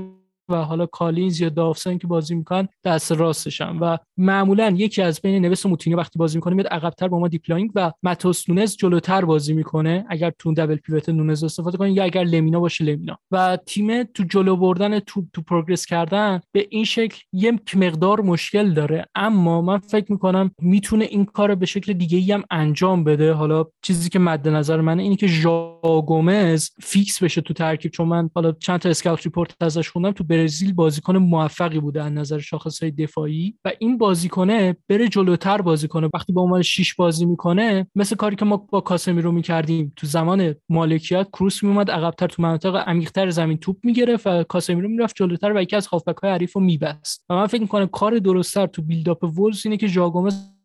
[0.49, 3.77] و حالا کالینز یا دافسن که بازی می‌کنن دست راستشن.
[3.77, 7.27] و معمولا یکی از بین نوست و موتینیو وقتی بازی می‌کنه میاد عقبتر با ما
[7.27, 10.05] دیپلاینگ و ماتوس نونز جلوتر بازی می‌کنه.
[10.09, 13.17] اگر تو دبل پیوت نونز استفاده کنه یا اگر لمینا باشه لمینا.
[13.31, 18.73] و تیم تو جلو بردن تو تو پروگرس کردن به این شکل یک مقدار مشکل
[18.73, 19.05] داره.
[19.15, 23.33] اما من فکر می‌کنم می‌تونه این کار به شکل دیگه ای هم انجام بده.
[23.33, 28.07] حالا چیزی که مد نظر منه اینه که ژا گومز fix بشه تو ترکیب چون
[28.07, 30.11] من حالا چند تا scout report ازش خوندم.
[30.11, 35.87] تو برزیل بازیکن موفقی بوده از نظر شاخصهای دفاعی و این بازیکنه بره جلوتر بازی
[35.87, 39.93] کنه وقتی با عنوان 6 بازی می‌کنه مثل کاری که ما با کاسمیرو می‌کردیم.
[39.95, 45.15] تو زمان مالکیت کروس میومد عقبتر تو مناطق عمیقتر زمین توپ می‌گرفت و کاسمیرو می‌رفت
[45.15, 47.25] جلوتر و یکی از هافبک های حریف رو میبست.
[47.29, 50.60] و من فکر می‌کنم کار درستتر تو build-up ولز اینه که ژائو گومز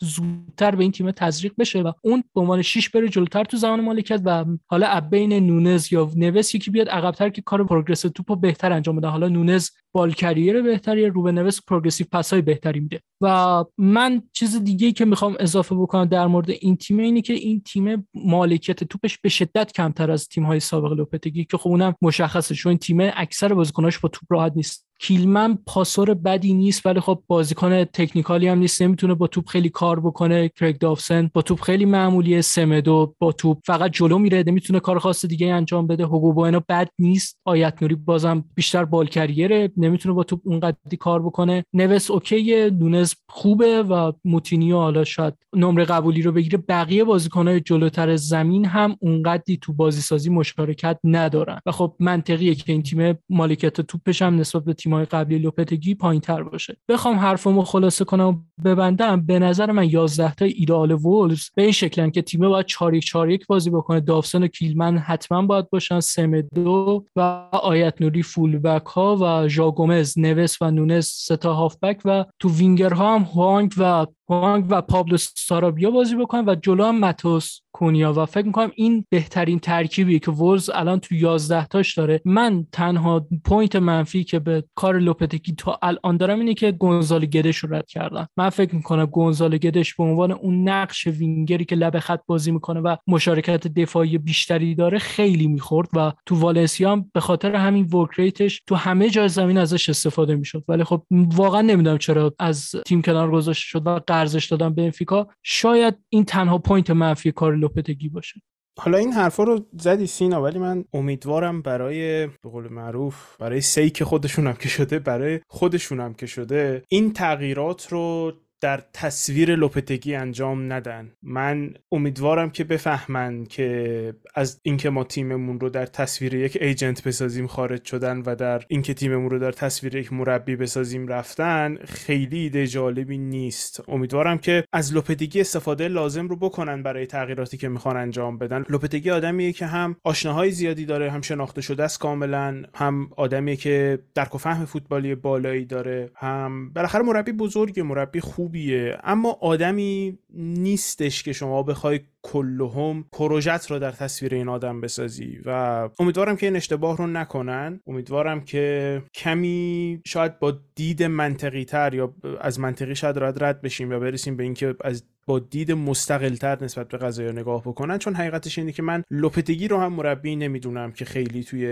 [0.00, 3.80] زودتر به این تیم تزریق بشه و اون به عنوان شیش بره جلوتر تو زمان
[3.80, 8.72] مالکیت و حالا بین نونز یا نوس یکی بیاد عقبتر که کار پروگرس توپو بهتر
[8.72, 13.00] انجام بده حالا نونز بال کریر بهتری رو به نوس پروگرسیو پسای بهتری میده.
[13.20, 17.60] و من چیز دیگه که می‌خوام اضافه بکنم در مورد این تیم اینه که این
[17.60, 22.54] تیم مالکیت توپش به شدت کمتر از تیم های سابق لوپتگی که خب اونم مشخصه
[22.54, 24.87] چون تیم اکثر بازیکناش با توپ راحت نیست.
[25.00, 28.82] کیلمن پاسور بدی نیست ولی خب بازیکن تکنیکالی هم نیست.
[28.82, 30.48] نمی‌تونه با توپ خیلی کار بکنه.
[30.48, 32.40] کرگ دافسن با توپ خیلی معمولیه.
[32.40, 34.44] سمدو با توپ فقط جلو میره.
[34.46, 36.04] نمی‌تونه کار خاص دیگه انجام بده.
[36.04, 37.38] هوگو بد نیست.
[37.44, 39.72] آیت نوری بازم بیشتر بال کریره.
[39.76, 41.64] نمی‌تونه با توپ اونقدی کار بکنه.
[41.72, 42.70] نوس اوکیه.
[42.70, 46.58] دونز خوبه و موتینیو حالا شاید نمره قبولی رو بگیره.
[46.68, 51.60] بقیه بازیکنهای جلوتر زمین هم اونقدی تو بازی سازی مشارکت ندارن.
[51.66, 56.42] و خب منطقیه که این تیم مالکیت توپش هم نسبت به تیم‌های قبلی لوپتگی پایینتر
[56.42, 56.76] باشه.
[56.88, 59.26] بخوام حرفمو خلاصه کنم ببندم.
[59.26, 63.30] به نظر من 11 تا ایدئال وولز به این شکلن که تیم باید 4 4
[63.30, 64.00] 1 بازی بکنه.
[64.00, 66.00] دافسن و کیلمن حتما باید باشن.
[66.00, 67.20] سمدو و
[67.52, 72.24] آیت نوری full back ها و ژائو گومز نوز و نونز سه تا هافبک و
[72.38, 77.60] تو وینگرها هم هوانگ و هوانگ و پابلو سارابیا بازی بکنن و جلو هم متئوس
[77.78, 82.20] کونیا و فکر می‌کنم این بهترین ترکیبی که ولز الان تو 11 تاش داره.
[82.24, 87.56] من تنها point منفی که به کار لوپتگی تا الان دارم اینه که گونسالو گدش
[87.56, 88.26] رو رد کردن.
[88.36, 92.80] من فکر می‌کنم گونسالو گدش به عنوان اون نقش وینگری که لب خط بازی می‌کنه
[92.80, 98.10] و مشارکت دفاعی بیشتری داره خیلی می‌خورد و تو والنسیا هم به خاطر همین work
[98.16, 100.64] rate ش تو همه جای زمین ازش استفاده می‌شد.
[100.68, 105.28] ولی خب واقعا نمی‌دونم چرا از تیم کنار گذاشته شد و قرضش دادن به بنفیکا
[105.42, 108.40] شاید این تنها point منفی کار لوپتگی باشه.
[108.78, 114.02] حالا این حرفا رو زدی سینا ولی من امیدوارم برای به قول معروف برای sake
[114.02, 121.12] خودشونم که شده برای خودشونم که شده این تغییرات رو در تصویر لوپتگی انجام ندن.
[121.22, 127.46] من امیدوارم که بفهمن که از اینکه ما تیممون رو در تصویر یک agent بسازیم
[127.46, 132.66] خارج شدن و در اینکه تیممون رو در تصویر یک مربی بسازیم رفتن خیلی ایده
[132.66, 133.82] جالبی نیست.
[133.88, 138.64] امیدوارم که از لوپتگی استفاده لازم رو بکنن برای تغییراتی که می‌خوان انجام بدن.
[138.68, 143.98] لوپتگی آدمیه که هم آشناهای زیادی داره هم شناخته شده است کاملا هم آدمیه که
[144.14, 148.98] درک و فهم فوتبالی بالایی داره هم بالاخره مربی بزرگ مربی خوب خوبیه.
[149.04, 155.88] اما آدمی نیستش که شما بخوای کلهم پروژت رو در تصویر این آدم بسازی و
[155.98, 157.80] امیدوارم که این اشتباه رو نکنن.
[157.86, 163.90] امیدوارم که کمی شاید با دید منطقی تر یا از منطقی شاید رد رد بشیم
[163.90, 168.58] و برسیم به اینکه از با دید مستقلتر نسبت به قضايا نگاه بکنن چون حقیقتش
[168.58, 171.66] اینه که من لوپتگی رو هم مربی نمی‌دونم که خیلی توی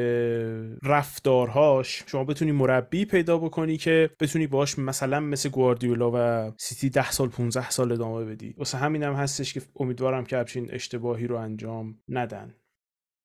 [0.82, 7.11] رفتارهاش شما بتونی مربی پیدا بکنی که بتونی باش مثلا مثل گواردیولا و سیتی 10
[7.11, 8.54] سال 15 سال ادامه بدی.
[8.59, 12.54] واسه همینم هم هستش که امیدوارم که همچین اشتباهی رو انجام ندن.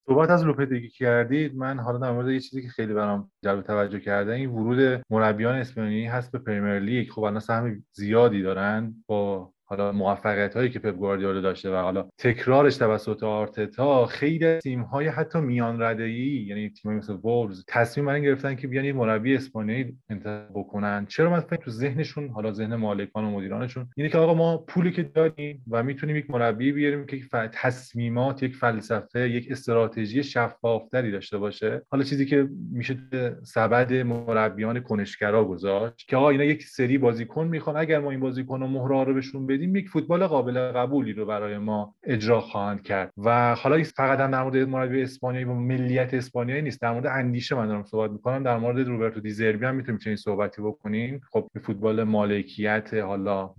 [0.07, 3.99] صحبت از لوپتگی کردید من حالا در مورد یه چیزی که خیلی برام جلب توجه
[3.99, 7.09] کرده این ورود مربیان اسپانیایی هست به پرمیر لیگ.
[7.09, 12.09] خب الان سهم زیادی دارن با حالا موفقیت هایی که پپ گواردیولا داشته و حالا
[12.17, 18.05] تکرارش توسط آرتتا خیلی تیم های حتی میان رده ای یعنی تیم مثل وولز تصمیم
[18.05, 21.05] بر گرفتن که بیان یه مربی اسپانیایی انتخاب بکنن.
[21.05, 24.91] چرا من فکر تو ذهنشون حالا ذهن مالکان و مدیرانشون اینه که آقا ما پولی
[24.91, 27.17] که داریم و می‌تونیم یک مربی بیاریم که
[27.53, 31.82] تصمیمات یک فلسفه یک استراتژی شفافتری داشته باشه.
[31.89, 32.97] حالا چیزی که میشه
[33.43, 37.78] سبد مربیان کنشگرا گذاشت که آقا اینا یک سری بازیکن می‌خوان.
[37.78, 41.95] اگر ما این بازیکن مهره رو بهشون بدیم یک فوتبال قابل قبولی رو برای ما
[42.03, 43.14] اجرا خواهند کرد.
[43.18, 47.55] و حالا فقط هم در مورد مربی اسپانیایی و ملیت اسپانیایی نیست در مورد اندیشه
[47.55, 48.43] من دارم صحبت می‌کنم.
[48.43, 51.22] در مورد روبرتو دیزربی هم می‌تونیم چنین صحبتی بکنیم.
[51.32, 53.49] خب فوتبال مالکیت حالا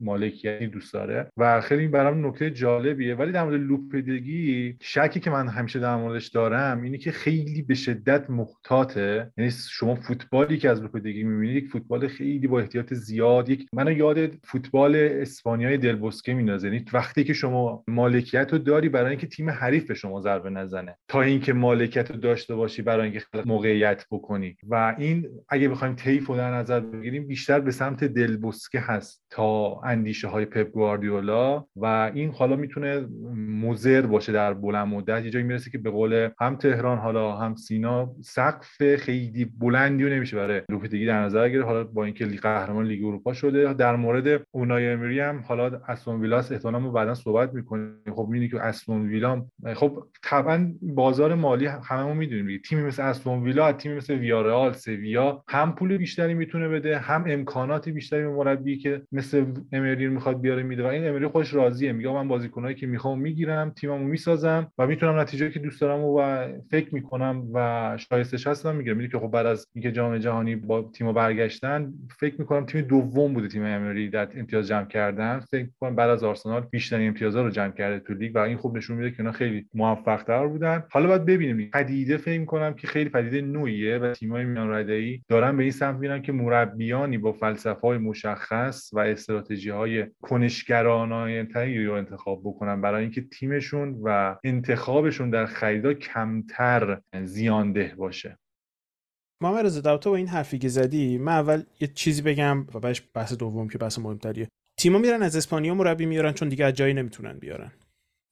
[0.00, 1.30] مالکیتی دوست داره.
[1.36, 3.14] و خیلی برام نکته جالبیه.
[3.14, 7.74] ولی در مورد لوپدگی شکی که من همیشه در موردش دارم اینه که خیلی به
[7.74, 9.32] شدت محتاطه.
[9.36, 13.92] یعنی شما فوتبالی که از لوپدگی می‌بینید یک فوتبال خیلی با احتیاط زیاد یک منو
[13.92, 16.68] یاد فوتبال اسپانیای دلبوسکه میندازه.
[16.68, 20.98] یعنی وقتی که شما مالکیت رو داری برای اینکه تیم حریف به شما ضربه نزنه.
[21.08, 24.56] تا اینکه مالکیت رو داشته باشی برای اینکه موقعیت بکنی.
[24.68, 29.26] و این اگه بخوایم طیف رو در نظر بگیریم بیشتر به سمت دلبوسکه هست.
[29.30, 33.06] تا اندیشه های پپ گواردیولا و این حالا می‌تونه
[33.62, 35.24] مضر باشه در بلند مدت.
[35.24, 40.10] یه جایی می‌رسه که به قول هم تهران حالا هم سینا سقف خیلی بلندی رو
[40.10, 41.66] نمیشه برای لوپتگی در نظر گرفت.
[41.66, 46.20] حالا با اینکه لیگ قهرمان لیگ اروپا شده در مورد اونای امری هم حالا استون
[46.20, 47.92] ویلاس احتمالاً ما بعدا صحبت می‌کنیم.
[48.14, 53.72] خب می‌بینی که استون ویلا خب طبعا بازار مالی هممون می‌دونیم تیمی مثل استون ویلا
[53.72, 59.02] تیمی مثل ویارئال سویا هم پول بیشتری می‌تونه بده هم امکانات بیشتری به مربی که
[59.12, 59.44] مثل
[59.76, 61.92] امری می‌خواد بیاره میده و این امری خوش راضیه.
[61.92, 66.46] میگه من بازیکنایی که می‌خوام می‌گیرم تیممو می‌سازم و می‌تونم نتیجه که دوست دارم و
[66.70, 68.96] فکر می‌کنم و شایستش هستم می‌گیرم.
[68.96, 73.32] میگه که خب بعد از اینکه جام جهانی با تیمو برگشتن فکر می‌کنم تیم دوم
[73.32, 75.40] بوده تیم امری در امتیاز جمع کردن.
[75.40, 78.76] فکر می‌کنم بعد از آرسنال بیشترین امتیازها رو جمع کرده تو لیگ و این خوب
[78.76, 80.84] نشون میده که اینا خیلی موفق تر بودن.
[80.90, 81.70] حالا باید ببینیم.
[81.74, 85.96] پدیده فکر می‌کنم که خیلی پدیده نوعیه و تیمای میان رده‌ای دارن به این سمت
[86.00, 91.42] میرن که مربیانی با فلسفه های مشخص و استراتژی های کنشگرانه
[91.86, 98.38] رو انتخاب بکنن برای اینکه تیمشون و انتخابشون در خریدا کمتر زیانده باشه.
[99.42, 103.02] محمد رضا در با این حرفی که زدی من اول یه چیزی بگم و بعدش
[103.14, 104.48] بحث دوم که بحث مهمتریه.
[104.78, 107.72] تیما میرن از اسپانیا مربی میارن چون دیگه از جایی نمی‌تونن بیارن.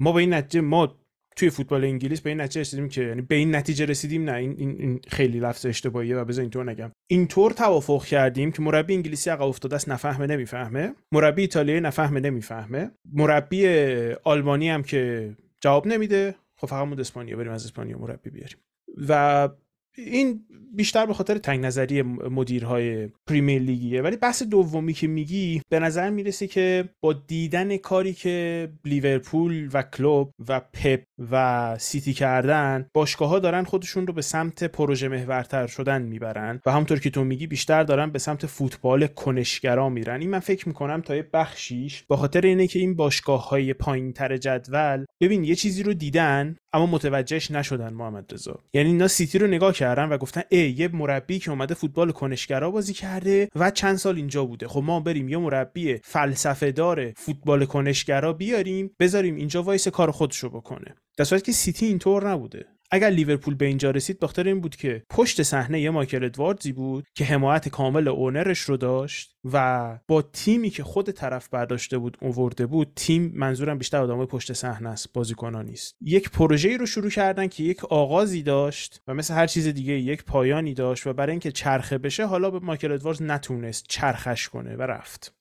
[0.00, 1.03] ما به این نتیجه ما
[1.36, 4.54] توی فوتبال انگلیس به این نتیجه رسیدیم که یعنی به این نتیجه رسیدیم نه این,
[4.58, 6.92] این, خیلی لفظ اشتباهیه و بذار اینطور نگم.
[7.06, 10.94] اینطور توافق کردیم که مربی انگلیسی عقب افتاده است نفهمه نمی‌فهمه.
[11.12, 12.90] مربی ایتالیایی نفهمه نمی‌فهمه.
[13.12, 13.66] مربی
[14.24, 16.34] آلمانی هم که جواب نمیده.
[16.56, 18.58] خب فقط مونده اسپانیا بریم از اسپانیا مربی بیاریم.
[19.08, 19.48] و
[19.96, 20.40] این
[20.76, 24.02] بیشتر به خاطر تنگ نظری مدیرهای پریمیر لیگیه.
[24.02, 29.82] ولی بحث دومی که میگی به نظر می‌رسه که با دیدن کاری که لیورپول و
[29.82, 35.66] کلوپ و پپ و سیتی کردن باشگاه ها دارن خودشون رو به سمت پروژه محورتر
[35.66, 40.20] شدن می‌برن و همونطور که تو میگی بیشتر دارن به سمت فوتبال کنشگرا میرن.
[40.20, 44.12] این من فکر می‌کنم تا یه بخشیش با خاطر اینه که این باشگاه های پایین
[44.12, 48.58] تر جدول ببین یه چیزی رو دیدن اما متوجهش نشدن محمد رضا.
[48.72, 52.70] یعنی اینا سیتی رو نگاه کردن و گفتن ای یه مربی که اومده فوتبال کنشگرا
[52.70, 54.68] بازی کرده و چند سال اینجا بوده.
[54.68, 60.48] خب ما بریم یه مربی فلسفه دار فوتبال کنشگرا بیاریم بذاریم اینجا وایس کار خودشو
[60.48, 60.94] بکنه.
[61.16, 62.66] در صورتی که سیتی اینطور نبوده.
[62.94, 67.04] اگر لیورپول به اینجا رسید بخاطر این بود که پشت صحنه یه مایکل ادواردزی بود
[67.14, 72.16] که حمایت کامل owner ش رو داشت و با تیمی که خود طرف برداشته بود
[72.20, 75.96] اوورده بود تیم منظورم بیشتر آدمای پشت صحنه است بازیکنان نیست.
[76.00, 80.24] یک پروژه رو شروع کردن که یک آغازی داشت و مثل هر چیز دیگه یک
[80.24, 84.82] پایانی داشت و برای اینکه چرخه بشه حالا به مایکل ادواردز نتونست چرخش کنه و
[84.82, 85.34] رفت.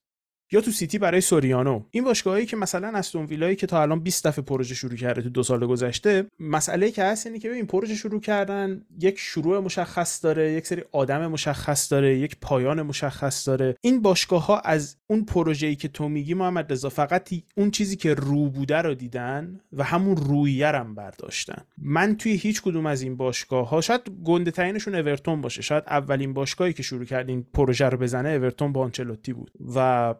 [0.53, 1.83] یا تو سیتی برای سوریانو.
[1.91, 5.29] این باشگاهایی که مثلا استون ویلایی که تا الان 20 دفعه پروژه شروع کرده تو
[5.29, 10.23] دو سال گذشته مسئله که هست اینه که ببین پروژه شروع کردن یک شروع مشخص
[10.23, 13.75] داره یک سری آدم مشخص داره یک پایان مشخص داره.
[13.81, 18.13] این باشگاه ها از اون پروژه‌ای که تو میگی محمد رضا فقط اون چیزی که
[18.13, 21.63] رو بوده رو دیدن و همون رویه هم برداشتن.
[21.77, 25.61] من توی هیچ کدوم از این باشگاه ها شاید گنده ترینشون اورتون باشه.
[25.61, 29.51] شاید اولین باشگاهی که شروع کرد این پروژه رو بزنه اورتون با آنچلوتی بود.
[29.75, 30.15] و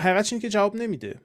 [0.00, 1.20] حقیقتش این که جواب نمیده.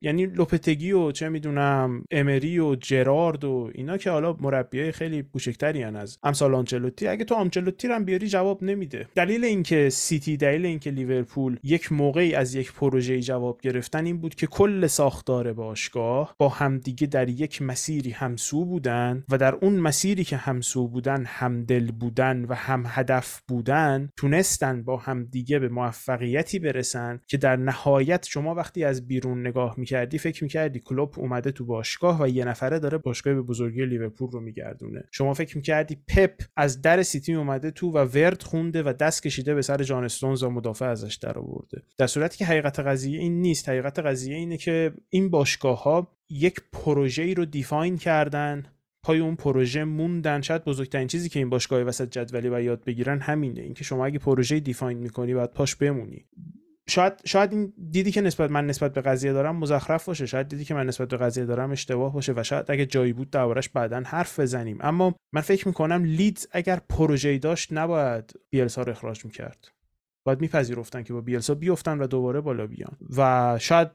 [0.00, 5.82] یعنی لوپتگی و چه می‌دونم امری و جرارد و اینا که حالا مربیای خیلی کوچکتری
[5.84, 7.08] از امثال آنچلوتی.
[7.08, 9.08] اگه تو آنچلوتی رو بیاری جواب نمیده.
[9.14, 14.34] دلیل اینکه سیتی دلیل اینکه لیورپول یک موقعی از یک پروژه جواب گرفتن این بود
[14.34, 20.24] که کل ساختار باشگاه با همدیگه در یک مسیری همسو بودن و در اون مسیری
[20.24, 27.20] که همسو بودن همدل بودن و هم هدف بودن تونستن با همدیگه به موفقیتی برسن
[27.26, 31.64] که در نهایت شما وقتی از بیرون نگاه می می‌کردی فکر می‌کردی کلوپ اومده تو
[31.64, 35.04] باشگاه و یه نفره داره باشگاه به بزرگی لیورپول رو میگردونه.
[35.12, 39.54] شما فکر می‌کردی پپ از در سیتی اومده تو و ورد خونده و دست کشیده
[39.54, 41.82] به سر جان استونز و مدافع ازش در آورده.
[41.98, 43.68] در صورتی که حقیقت قضیه این نیست.
[43.68, 48.62] حقیقت قضیه اینه که این باشگاه ها یک پروژه ای رو دیفاین کردن
[49.02, 50.40] پای اون پروژه موندن.
[50.40, 53.62] شاید بزرگترین چیزی که این باشگاه وسط جدولی و یاد بگیرن همینه.
[53.62, 56.24] اینکه شما اگه پروژه دیفاین می‌کنی باید پاش بمونی.
[56.88, 60.26] شاید شاید این دیدی که نسبت من نسبت به قضیه دارم مزخرف باشه.
[60.26, 63.30] شاید دیدی که من نسبت به قضیه دارم اشتباه باشه و شاید اگه جایی بود
[63.30, 64.78] دربارش بعدا حرف بزنیم.
[64.80, 69.68] اما من فکر می‌کنم لیدز اگر پروژه‌ای داشت نباید بیلسا رو اخراج می‌کرد.
[70.26, 72.96] باید میپذیرفتن که با بیلسا بیفتن و دوباره بالا بیان.
[73.16, 73.90] و شاید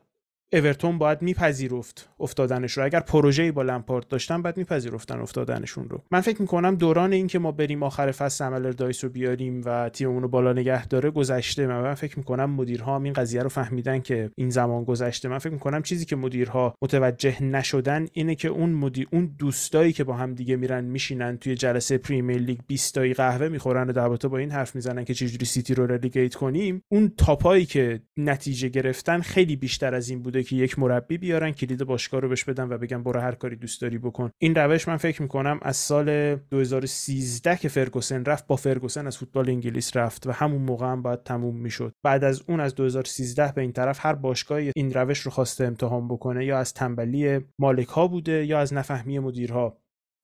[0.53, 2.83] اورتون باید میپذیرفت افتادنش رو.
[2.83, 6.03] اگر پروژه‌ای با لمپارد داشتن باید میپذیرفتن افتادنشون رو.
[6.11, 9.89] من فکر می‌کنم دوران این که ما بریم آخر فصل امثال دایچ رو بیاریم و
[9.89, 11.67] تیممون رو بالا نگه داره گذشته.
[11.67, 15.29] من فکر می‌کنم مدیرها هم این قضیه رو فهمیدن که این زمان گذشته.
[15.29, 20.03] من فکر می‌کنم چیزی که مدیرها متوجه نشدن اینه که اون مدیر اون دوستایی که
[20.03, 24.07] با هم دیگه میرن میشینن توی جلسه پریمیر لیگ 20 تایی قهوه می‌خورن و در
[24.07, 29.21] با این حرف می‌زنن که چجوری سیتی رو relegate کنیم اون تیمایی که نتیجه گرفتن
[29.21, 32.77] خیلی بیشتر از این بوده که یک مربی بیارن کلید باشگاه رو بهش بدن و
[32.77, 34.31] بگن برو هر کاری دوست داری بکن.
[34.41, 39.49] این روش من فکر می‌کنم از سال 2013 که فرگوسن رفت با فرگوسن از فوتبال
[39.49, 41.93] انگلیس رفت و همون موقع هم باید تموم می‌شد.
[42.03, 46.07] بعد از اون از 2013 به این طرف هر باشگاهی این روش رو خواسته امتحان
[46.07, 49.77] بکنه یا از تنبلی مالک ها بوده یا از نفهمی مدیرها.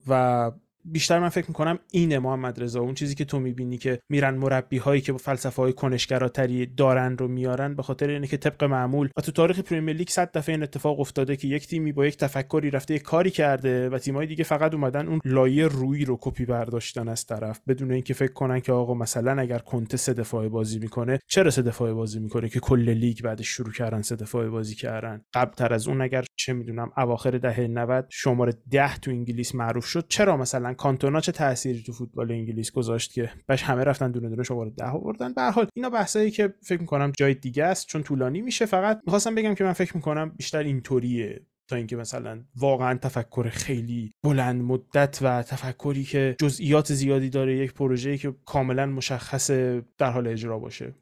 [0.07, 0.51] و
[0.91, 4.77] بیشتر من فکر می‌کنم اینه محمد رضا اون چیزی که تو می‌بینی که میرن مربی
[4.77, 9.09] هایی که با فلسفه های کنشگراتری دارن رو میارن به خاطر اینه که طبق معمول
[9.17, 12.17] و تو تاریخ پریمیر لیگ 100 دفعه این اتفاق افتاده که یک تیمی با یک
[12.17, 16.45] تفکری رفته یک کاری کرده و تیمای دیگه فقط اومدن اون لایه روی رو کپی
[16.45, 17.59] برداشتن از طرف.
[17.67, 21.61] بدون اینکه فکر کنن که آقا مثلا اگر کنته سه دفاعه بازی می‌کنه چرا سه
[21.61, 25.73] دفاعه بازی می‌کنه که کل لیگ بعدش شروع کردن سه دفاعه بازی کردن؟ قبل تر
[25.73, 30.37] از اون اگر چه می‌دونم اواخر دهه 90 شماره 10 تو انگلیس معروف شد چرا
[30.37, 34.69] مثلا کانتونا چه تأثیری تو فوتبال انگلیس گذاشت که باش همه رفتن دونه دونه شماره
[34.69, 38.65] 10 آوردن؟ به حال اینا بحثایی که فکر می‌کنم جای دیگه است چون طولانی میشه.
[38.65, 44.11] فقط می‌خواستم بگم که من فکر می‌کنم بیشتر اینطوریه تا اینکه مثلا واقعا تفکر خیلی
[44.25, 49.51] بلند مدت و تفکری که جزئیات زیادی داره یک پروژه‌ای که کاملا مشخص
[49.97, 50.95] در حال اجرا باشه.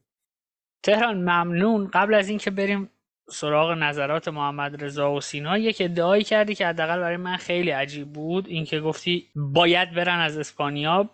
[0.86, 1.88] تهران ممنون.
[1.94, 2.90] قبل از اینکه بریم
[3.30, 5.58] سراغ نظرات محمد رضا و سینا.
[5.58, 8.48] یک ادعایی کردی که حداقل برای من خیلی عجیب بود.
[8.48, 11.10] اینکه گفتی باید برن از اسپانیا.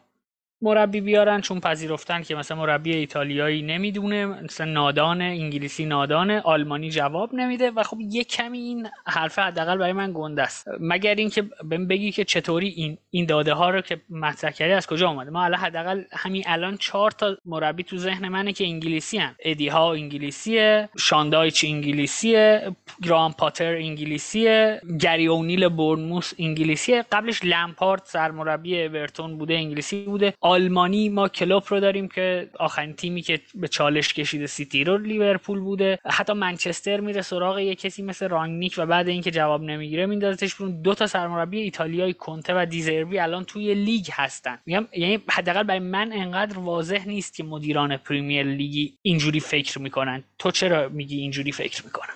[0.64, 7.34] مربی بیارن چون پذیرفتن که مثلا مربی ایتالیایی نمی‌دونه مثلا نادان انگلیسی نادانه آلمانی جواب
[7.36, 10.68] نمیده و خب یه کمی این حرف حداقل برای من گنده است.
[10.80, 14.88] مگر اینکه بهم بگی که چطوری این این داده ها رو که مطرح کردی از
[14.88, 19.18] کجا اومده؟ ما الان حداقل همین الان چهار تا مربی تو ذهن منه که انگلیسی
[19.18, 19.36] هن.
[19.40, 22.72] ادی ها انگلیسیه شاندایچ انگلیسیه
[23.04, 27.06] گراهام پاتر انگلیسیه گری اونیل بورنموث انگلیسیه.
[27.12, 30.34] قبلش لمپارد سرمربی اورتون بوده انگلیسی بوده.
[30.52, 35.60] آلمانی ما کلوپ رو داریم که آخرین تیمی که به چالش کشیده سیتی رو لیورپول
[35.60, 36.00] بوده.
[36.06, 40.82] حتی منچستر میره سراغ یه کسی مثل رانگنیک و بعد اینکه جواب نمی‌گیره میندازتش برون
[40.82, 44.60] دو تا سرمربی ایتالیایی کنته و دیزربی الان توی لیگ هستن.
[44.66, 50.24] میگم یعنی حداقل برای من انقدر واضح نیست که مدیران پریمیر لیگی اینجوری فکر می‌کنن.
[50.40, 52.16] تو چرا میگی اینجوری فکر می‌کنن؟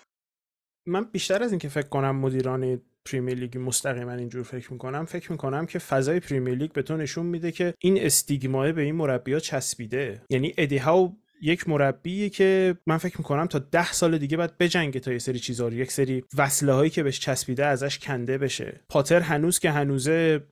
[0.87, 5.05] من بیشتر از اینکه فکر کنم مدیران پریمیر لیگ مستقیما اینجور فکر می‌کنم.
[5.05, 8.95] فکر می‌کنم که فضای پریمیر لیگ به تو نشون میده که این استیگماه به این
[8.95, 10.21] مربیا چسبیده.
[10.29, 14.99] یعنی ادی هاو یک مربی که من فکر می‌کنم تا ده سال دیگه باید بجنگه
[14.99, 15.73] تا یه سری چیزا رو.
[15.73, 18.79] یک سری وصله هایی که بهش چسبیده ازش کنده بشه.
[18.89, 20.43] پاتر هنوز که هنوزه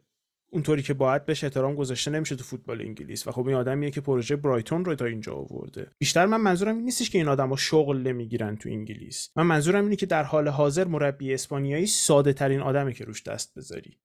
[0.54, 3.28] اونطوری که باید بهش احترام گذاشته نمیشه تو فوتبال انگلیس.
[3.28, 5.92] و خب این آدمیه که پروژه برایتون رو تا اینجا آورده.
[6.00, 9.30] بیشتر من منظورم این نیستش که این آدما شغل نمی‌گیرن تو انگلیس.
[9.36, 13.54] من منظورم اینه که در حال حاضر مربی اسپانیایی ساده ترین آدمه که روش دست
[13.58, 14.00] بذاری.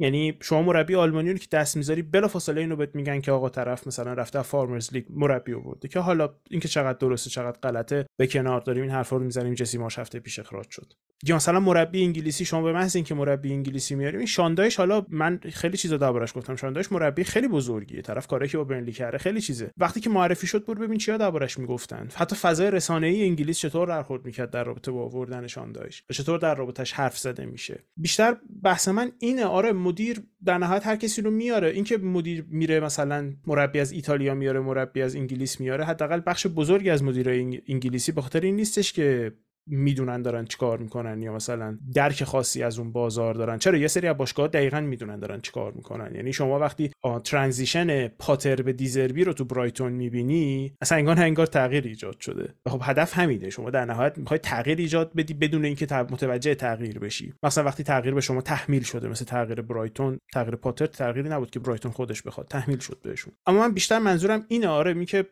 [0.00, 3.86] یعنی شما مربی آلمانی رو که دست می‌ذاری بلافاصله اینو بهت میگن که آقا طرف
[3.86, 5.88] مثلا رفته فارمرز لیگ مربی آورده.
[5.88, 9.78] که حالا اینکه چقدر درسته چقدر غلطه به کنار داریم این حرفا رو می‌زنیم جسی
[9.78, 10.92] ماش هفته پیش اخراج شد.
[11.26, 15.40] یا مثلا مربی انگلیسی شما به محض اینکه مربی انگلیسی میاریم این شاندایش حالا من
[15.52, 16.56] خیلی چیزا دربارش گفتم.
[16.56, 19.70] شاندایش مربی خیلی بزرگیه طرف کاری که با برنلی کرده خیلی چیزه.
[19.76, 22.08] وقتی که معرفی شد برو ببین چیا دربارش می‌گفتن.
[22.14, 26.54] حتی فضای رسانه‌ای انگلیس چطور برخورد می‌کرد در رابطه با آوردن شاندایش و چطور در
[26.54, 27.84] رابطش حرف زده میشه.
[27.96, 31.68] بیشتر بحث من اینه آره مدیر در نهایت هر کسی رو میاره.
[31.68, 36.90] اینکه مدیر میره مثلا مربی از ایتالیا میاره مربی از انگلیس میاره حداقل بخش بزرگی
[36.90, 39.32] از مدیرای انگلیسی به این نیستش که
[39.70, 43.58] می‌دونن دارن چیکار می‌کنن یا مثلا درک خاصی از اون بازار دارن.
[43.58, 46.14] چرا؟ یه سری از باشگاه دقیقا می‌دونن دارن چیکار می‌کنن.
[46.14, 46.90] یعنی شما وقتی
[47.24, 52.54] ترانزیشن پاتر به دیزربی رو تو برایتون می‌بینی اصلا انگار انگار تغییر ایجاد شده.
[52.68, 53.50] خب هدف همینه.
[53.50, 57.34] شما در نهایت می‌خوای تغییر ایجاد بدی بدون اینکه متوجه تغییر بشی.
[57.42, 61.60] مثلا وقتی تغییر به شما تحمیل شده مثل تغییر برایتون تغییر پاتر تغییری نبود که
[61.60, 63.32] برایتون خودش بخواد تحمیل شد بهشون.
[63.46, 65.26] اما من بیشتر منظورم اینه آره می که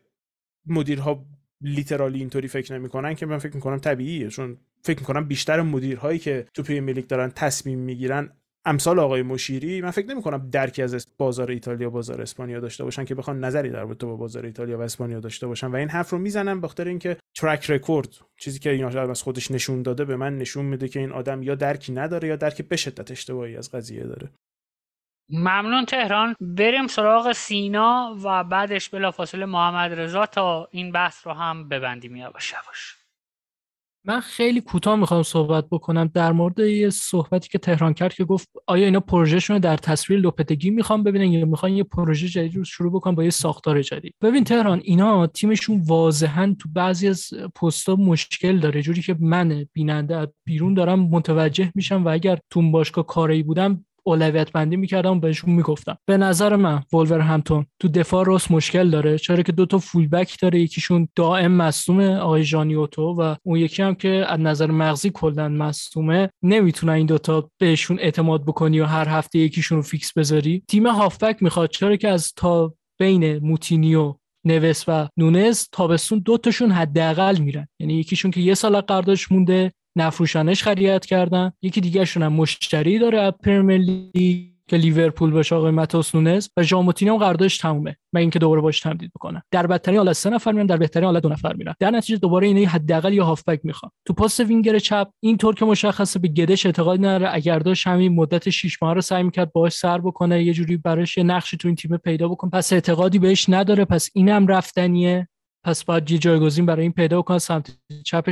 [0.65, 1.25] مدیرها
[1.61, 4.27] literally اینطوری فکر نمی‌کنن که من فکر می‌کنم طبیعیه.
[4.29, 8.29] چون فکر می‌کنم بیشتر مدیرهایی که تو پریمیر لیگ دارن تصمیم می‌گیرن
[8.65, 13.05] امثال آقای مشیری من فکر نمی کنم درکی از بازار ایتالیا بازار اسپانیا داشته باشن
[13.05, 15.67] که بخوان نظری در رابطه با بازار ایتالیا و اسپانیا داشته باشن.
[15.67, 18.09] و این حرف رو می‌زنن به خاطر اینکه track record
[18.39, 21.43] چیزی که این آدم از خودش نشون داده به من نشون میده که این آدم
[21.43, 24.29] یا درکی نداره یا درکی به شدت اشتباهی از قضیه داره.
[25.29, 26.35] ممنون تهران.
[26.39, 32.15] بریم سراغ سینا و بعدش بلافاصله محمد رضا تا این بحث رو هم ببندیم.
[32.15, 32.95] یواش یواش.
[34.05, 38.49] من خیلی کوتاه می‌خوام صحبت بکنم در مورد یه صحبتی که تهران کرد که گفت
[38.67, 42.63] آیا اینا پروژهشون رو در تصویر لوپتگی می‌خوام ببینن یا می‌خوان یه پروژه جدید رو
[42.63, 47.95] شروع بکنن با یه ساختار جدید؟ ببین تهران اینا تیمشون واضحا تو بعضی از پستا
[47.95, 48.81] مشکل داره.
[48.81, 54.51] جوری که من بیننده بیرون دارم متوجه میشم و اگر تو باشگاه کاری بودم اولویت
[54.51, 55.97] بندی می‌کردم بهشون می‌گفتم.
[56.05, 60.39] به نظر من ولورهمپتون تو دفاع راست مشکل داره چرا که دو تا full back
[60.41, 65.09] داره یکیشون دائم مصدومه آقای جانی اوتو و اون یکی هم که از نظر مغزی
[65.09, 66.29] کلا مصدومه.
[66.43, 70.63] نمی‌تونه این دوتا بهشون اعتماد بکنی و هر هفته یکیشون رو فیکس بذاری.
[70.67, 77.37] تیم هافبک می‌خواد چرا که از تا بین موتینیو نوس و نونز تابستون دوتاشون حداقل
[77.37, 77.67] میرن.
[77.79, 81.51] یعنی یکیشون که یه سال قراردادش مونده نفروشنش خرید کردن.
[81.61, 86.63] یکی دیگهشون هم مشتری داره از پریمیر لیگ که لیورپول باشه آقای ماتئوس نونز و
[86.63, 87.95] ژائو موتینیو هم قراردادش تمومه.
[88.13, 91.23] من اینکه دوباره باش تمدید بکنن در بدترین حالت سه نفر میرن در بهترین حالت
[91.23, 91.73] دو نفر میرن.
[91.79, 95.65] در نتیجه دوباره اینا حداقل یا هافبک می‌خوان تو پست وینگر چپ این طور که
[95.65, 97.29] مشخصه به گدش اعتقاد نداره.
[97.33, 101.17] اگر داشت همین مدت 6 ماه رو سعی می‌کرد باهاش سر بکنه یه جوری براش
[101.17, 102.51] یه نقشی تو این تیم پیدا بکنه.
[102.51, 103.85] پس اعتقادی بهش نداره.
[103.85, 105.27] پس اینم رفتنیه.
[105.65, 108.29] پس باید یه جایگزین برای این پیدا بکنه سمت چپ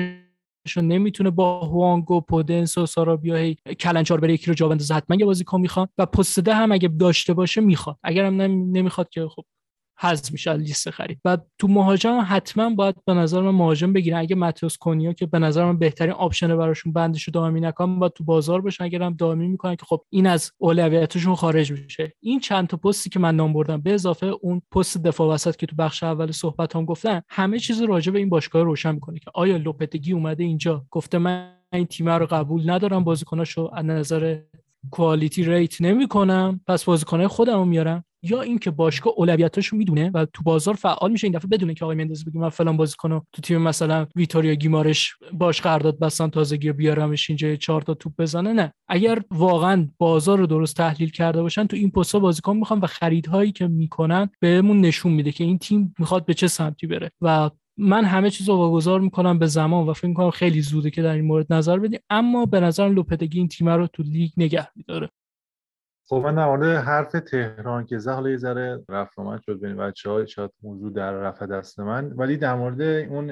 [0.77, 5.17] نمی‌تونه با هوانگ و پودنس و سارابیا هی کلنچار بره یکی رو جا بندازه حتما
[5.17, 7.97] یه بازیکن می‌خواد و پست هم اگه داشته باشه می‌خواد.
[8.03, 9.45] اگر هم نمی‌خواد که خب
[9.99, 11.19] حذف میشه لیست خرید.
[11.25, 15.39] و تو مهاجم حتما باید به نظر من مهاجم بگیرن اگه ماتئوس کونیا که به
[15.39, 19.47] نظر من بهترین option براشون بندشو دائمی نکنن باید تو بازار باشن اگر هم دائمی
[19.47, 22.13] می‌کنن که خب این از اولویتشون خارج میشه.
[22.19, 25.65] این چند تا پستی که من نام بردم به اضافه اون پست دفاع وسط که
[25.65, 29.31] تو بخش اول صحبت هم گفتن همه چیز راجع به این باشگاه روشن می‌کنه که
[29.33, 34.39] آیا لوپتگی اومده اینجا؟ گفته من این تیم رو قبول ندارم بازیکناشو از نظر
[34.91, 36.61] quality rate نمی‌کنم.
[36.67, 38.03] پس بازیکنای خودمو میارم.
[38.29, 41.97] یا اینکه باشگاه اولویتاشو می‌دونه و تو بازار فعال میشه این دفعه بدونه که آقای
[41.97, 47.29] مندز بگه من فلان بازیکنو تو تیم مثلا ویتوریا گیمارش باش قرارداد بستن تازگی بیارمش
[47.29, 48.53] اینجا چهار تا توپ بزنه.
[48.53, 48.73] نه.
[48.87, 53.51] اگر واقعا بازار رو درست تحلیل کرده باشن تو این پستا بازیکن می‌خوان و خریدهایی
[53.51, 57.11] که می‌کنن بهمون نشون میده که این تیم می‌خواد به چه سمتی بره.
[57.21, 61.01] و من همه چیز رو واگذار می‌کنم به زمان و فکر می‌کنم خیلی زوده که
[61.01, 64.67] در این مورد نظر بدیم اما به نظرم لوپتگی این تیم رو تو لیگ نگه
[64.75, 65.09] میداره.
[66.09, 70.25] خب من در مورد حرف تهران که حالا یه ذره رفت آمد شد بین بچه
[70.25, 72.11] شاید موضوع در رفت دست من.
[72.11, 73.31] ولی در مورد اون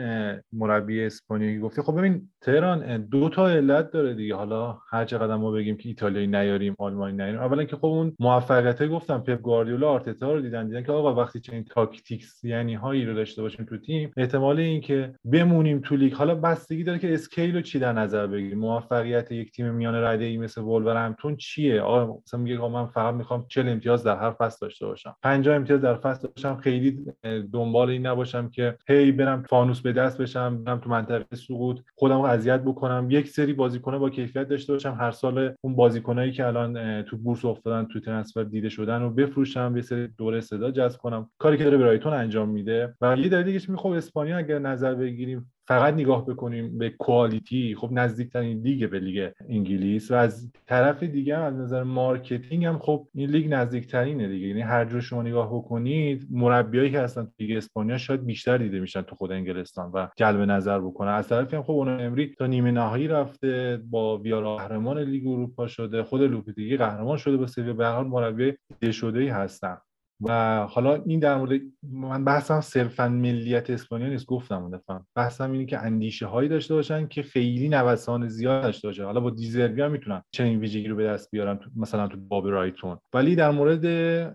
[0.53, 4.36] مربی اسپانیایی گفتی خب ببین تهران دو تا علت داره دیگه.
[4.36, 7.39] حالا هر چقدر ما بگیم که ایتالیایی نیاریم آلمانی نیاریم.
[7.39, 11.39] اولا که خب اون موفقیت گفتم پپ گواردیولا آرتتا رو دیدن دیدن که آقا وقتی
[11.39, 16.13] چنین تاکتیسین هایی رو داشته باشیم تو تیم احتمال اینکه بمونیم تو لیگ.
[16.13, 20.26] حالا بستگی داره که scale رو چی در نظر بگیریم؟ موفقیت یک تیم میانه رده
[20.26, 24.57] ای مثل ولورهمپتون چیه؟ آقا مثلا ها من فقط می‌خوام 40 امتیاز در هر فصل
[24.61, 25.16] داشته باشم.
[25.24, 26.55] 50 امتیاز در فصل داشتم.
[26.55, 27.05] خیلی
[27.53, 32.18] دنبال این نباشم که هی برم فانوس به دست بشم برم تو منطقه سقوط خودم
[32.18, 33.07] رو اذیت بکنم.
[33.09, 34.97] یک سری بازیکن با کیفیت داشته باشم.
[34.99, 39.74] هر سال اون بازیکنایی که الان تو بورس افتادن تو transfer دیده شدن رو بفروشم
[39.76, 41.30] یه سری دوره صدا جذب کنم.
[41.38, 42.95] کاری که داره برایتون انجام میده.
[43.01, 48.61] و یه دلیل دیگه اسپانیا اگر نظر بگیریم فقط نگاه بکنیم به quality خب نزدیکترین
[48.61, 53.53] لیگ به لیگ انگلیس و از طرف دیگه از نظر marketing هم خب این لیگ
[53.53, 54.47] نزدیکترینه دیگه.
[54.47, 59.01] یعنی هر جور شما نگاه بکنید مربیایی که هستن لیگ اسپانیا شاید بیشتر دیده میشن
[59.01, 62.72] تو خود انگلستان و جلب نظر بکنه از طرفی هم خب اونای امری تا نیمه
[62.72, 67.86] نهایی رفته با ویارئال قهرمان لیگ اروپا شده خود لوپتگی قهرمان شده با سویا به
[67.86, 68.53] هر مربی
[68.91, 69.78] شده ای هستن.
[70.22, 71.61] و حالا این در مورد
[71.91, 74.99] من بحثم صرفا ملیت اسپانیا نیست گفتم اون دفعه.
[75.16, 79.30] بحثم اینه که اندیشه هایی داشته باشن که خیلی نوسان زیاد داشته باشه حالا با
[79.30, 82.97] دیزربی هم می‌تونن چنین ویژگی رو به دست بیارن مثلا تو باب رایتون.
[83.14, 83.84] ولی در مورد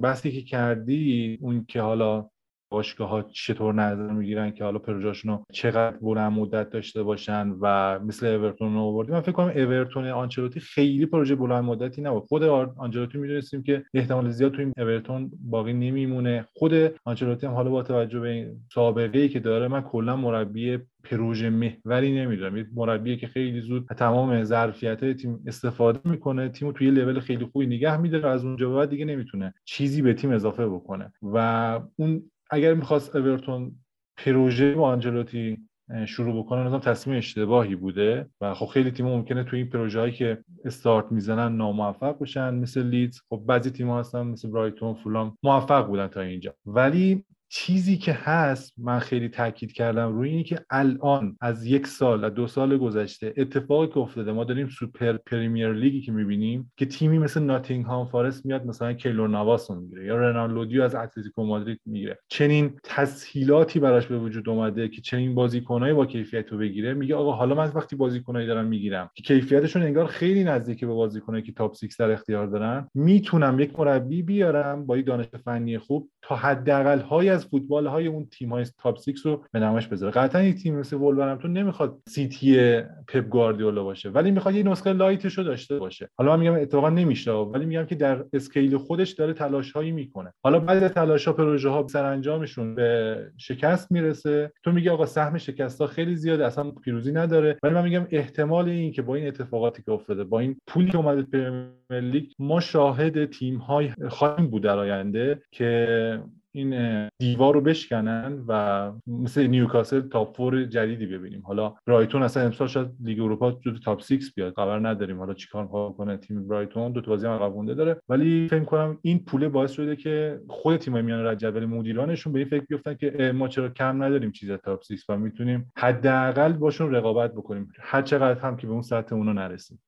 [0.00, 2.30] بحثی که کردی اون که حالا
[2.70, 7.98] باشگاه ها چطور نظر می‌گیرن که حالا پروژهشون رو چقدر بلند مدت داشته باشن و
[7.98, 12.24] مثل اورتون رو آوردیم؟ من فکر کنم اورتون آنچلوتی خیلی پروژه بلند مدتی نبود.
[12.24, 16.44] خود آنچلوتی می‌دونستیم که احتمال زیاد تو این اورتون باقی نمیمونه.
[16.54, 20.78] خود آنچلوتی هم حالا با توجه به این سابقه ای که داره من کلا مربی
[21.04, 22.56] پروژه محوری نمی‌دونم.
[22.56, 26.48] یه مربی که خیلی زود تمام ظرفیت تیم استفاده می‌کنه.
[26.48, 30.30] تیم توی لول خیلی خوبی نگه میداره از اونجا بعد دیگه نمی‌تونه چیزی به تیم
[30.30, 31.12] اضافه بکنه.
[31.22, 33.72] و اون اگر می‌خواست اورتون
[34.16, 35.58] پروژه با آنجلوتی
[36.06, 40.12] شروع بکنه نظام تصمیم اشتباهی بوده و خب خیلی تیم ممکنه توی این پروژه هایی
[40.12, 43.20] که استارت می‌زنن ناموفق بشن مثل لیدز.
[43.30, 46.54] خب بعضی تیم هستن مثل برایتون فولام موفق بودن تا اینجا.
[46.66, 52.24] ولی چیزی که هست من خیلی تاکید کردم روی اینه که الان از یک سال
[52.24, 56.86] از دو سال گذشته اتفاقی که افتاده ما داریم سوپر پریمیر لیگی که می‌بینیم که
[56.86, 60.94] تیمی مثل ناتینگهام فارست میاد مثلا کیلور ناواس رو می‌گیره یا رنان لودی رو از
[60.94, 62.18] اتلتیکو مادرید می‌گیره.
[62.28, 67.32] چنین تسهیلاتی براش به وجود اومده که چنین بازیکنایی با کیفیت رو بگیره میگه آقا
[67.32, 71.76] حالا من وقتی بازیکنایی دارم می‌گیرم که کیفیتشون انگار خیلی نزدیک به بازیکنایی که top
[71.76, 77.00] 6 در اختیار دارن می‌تونم یک مربی بیارم با این دانش فنی خوب تا حداقل
[77.00, 80.12] های از فوتبال های اون تیم های top 6 رو به نمایش بذاره.
[80.12, 85.23] قطعا این تیم مثل ولورهمپتون نمی‌خواد سیتی پپ گواردیولا باشه ولی می‌خواد یه نسخه lite
[85.23, 86.08] ش داشته باشه.
[86.18, 90.32] حالا من میگم اتفاقا نمیشه ولی میگم که در scale خودش داره تلاش هایی می‌کنه.
[90.44, 94.52] حالا بعد تلاش ها پروژه ها سرانجامشون به شکست می‌رسه.
[94.64, 97.58] تو میگی آقا سهم شکست ها خیلی زیاده اصلا پیروزی نداره.
[97.62, 100.98] ولی من میگم احتمال این که با این اتفاقاتی که افتاده با این پولی که
[100.98, 106.22] اومده پریمیر لیگ ما شاهد تیم های خواهیم بود در آینده که
[106.54, 111.42] این دیوار رو بشکنن و مثل نیوکاسل top four جدیدی ببینیم.
[111.46, 114.54] حالا برایتون اصلا امسال شاید لیگ اروپا تو top 6 بیاد.
[114.54, 118.00] خبر نداریم حالا چیکار کنه تیم برایتون دو تا بازی عقب داره.
[118.08, 122.38] ولی فکر کنم این پول باعث شده که خود تیم میان رده جدول مدیرانشون به
[122.38, 126.94] این فکر بیفتن که ما چرا کم نداریم چیز top 6 و می‌تونیم حداقل باشون
[126.94, 127.72] رقابت بکنیم.
[127.80, 129.80] هر چقدر هم که به اون سطح اونا نرسیم.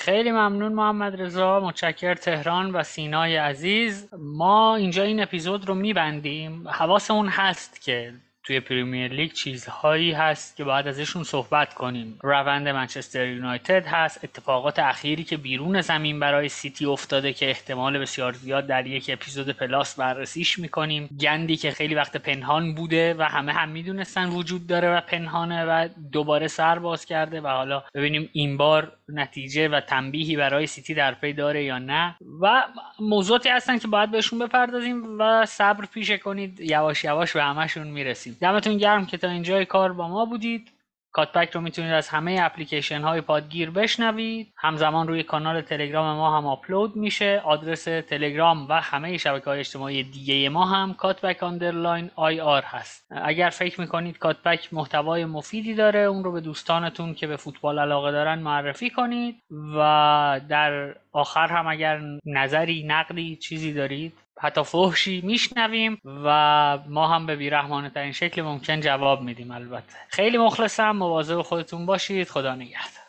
[0.00, 4.08] خیلی ممنون محمد رضا متشکر تهران و سینای عزیز.
[4.18, 6.68] ما اینجا این اپیزود رو میبندیم.
[6.68, 8.12] حواسمون هست که
[8.48, 12.18] توی پریمیر لیگ چیزهایی هست که باید ازشون صحبت کنیم.
[12.22, 18.32] روند منچستر یونایتد هست اتفاقات اخیری که بیرون زمین برای سیتی افتاده که احتمال بسیار
[18.32, 21.08] زیاد در یک اپیزود plus بررسیش می‌کنیم.
[21.20, 25.88] گندی که خیلی وقت پنهان بوده و همه هم می‌دونستن وجود داره و پنهانه و
[26.12, 31.14] دوباره سر باز کرده و حالا ببینیم این بار نتیجه و تنبیهی برای سیتی در
[31.14, 32.16] پی داره یا نه.
[32.40, 32.64] و
[33.00, 36.60] موضوعاتی هستن که باید بهشون بپردازیم و صبر پیشه کنید.
[36.60, 38.37] یواش یواش به همشون می‌رسیم.
[38.40, 40.72] دمتون گرم که تا اینجای کار با ما بودید.
[41.12, 44.52] کات‌بک رو می‌تونید از همه اپلیکیشن های پادگیر بشنوید.
[44.56, 47.42] همزمان روی کانال تلگرام ما هم آپلود میشه.
[47.44, 53.06] آدرس تلگرام و همه شبکه های اجتماعی دیگه ما هم کات‌بک underline IR هست.
[53.10, 58.12] اگر فکر می‌کنید کات‌بک محتوای مفیدی داره اون رو به دوستانتون که به فوتبال علاقه
[58.12, 59.42] دارن معرفی کنید.
[59.76, 67.26] و در آخر هم اگر نظری نقدی چیزی دارید حتی فحشی میشنویم و ما هم
[67.26, 69.96] به بیرحمانه ترین شکل ممکن جواب میدیم البته.
[70.08, 72.28] خیلی مخلصم مواظب خودتون باشید.
[72.28, 73.08] خدا نگهدار.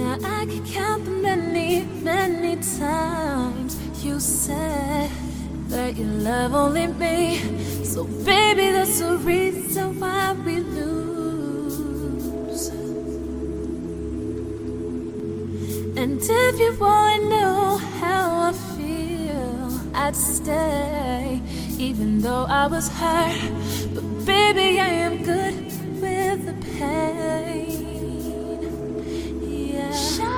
[0.00, 5.10] Now I can count the many, many times You said
[5.68, 7.38] that you love only me.
[7.84, 12.68] So, baby, that's the reason why we lose.
[15.98, 21.42] And if you wanna know how I feel, I'd stay,
[21.78, 23.52] even though I was hurt.
[23.94, 25.54] But baby, I am good
[26.00, 27.76] with the pain.
[29.42, 30.29] Yeah.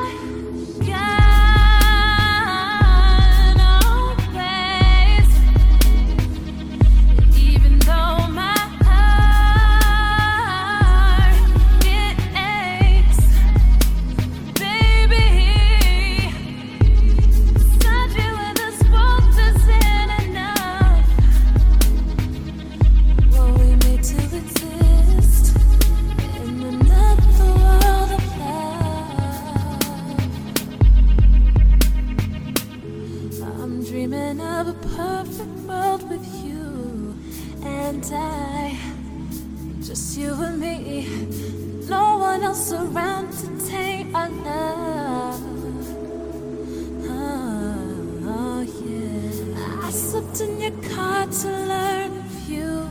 [39.93, 41.07] Just you and me.
[41.87, 45.43] No one else around to take our love.
[48.25, 49.87] Oh, yeah.
[49.87, 52.89] I slept in your car to learn of you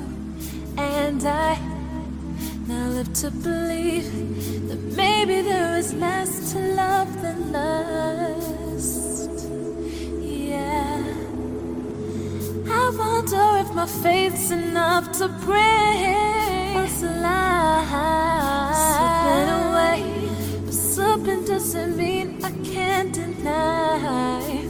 [0.78, 1.58] and I.
[2.68, 9.50] Now live to believe that maybe there is less to love than lust.
[10.22, 11.04] Yeah.
[12.70, 16.31] I wonder if my faith's enough to bring
[17.04, 18.76] us alive.
[18.94, 20.00] Slipping away,
[20.66, 24.64] but slipping doesn't mean I can't deny.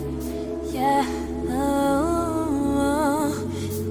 [0.71, 1.05] Yeah.
[1.49, 3.33] Oh,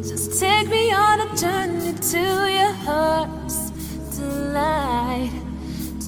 [0.02, 3.70] just take me on a journey to your heart's
[4.16, 5.30] delight.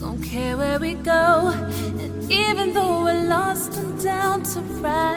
[0.00, 5.11] Don't care where we go, and even though we're lost and down to ride.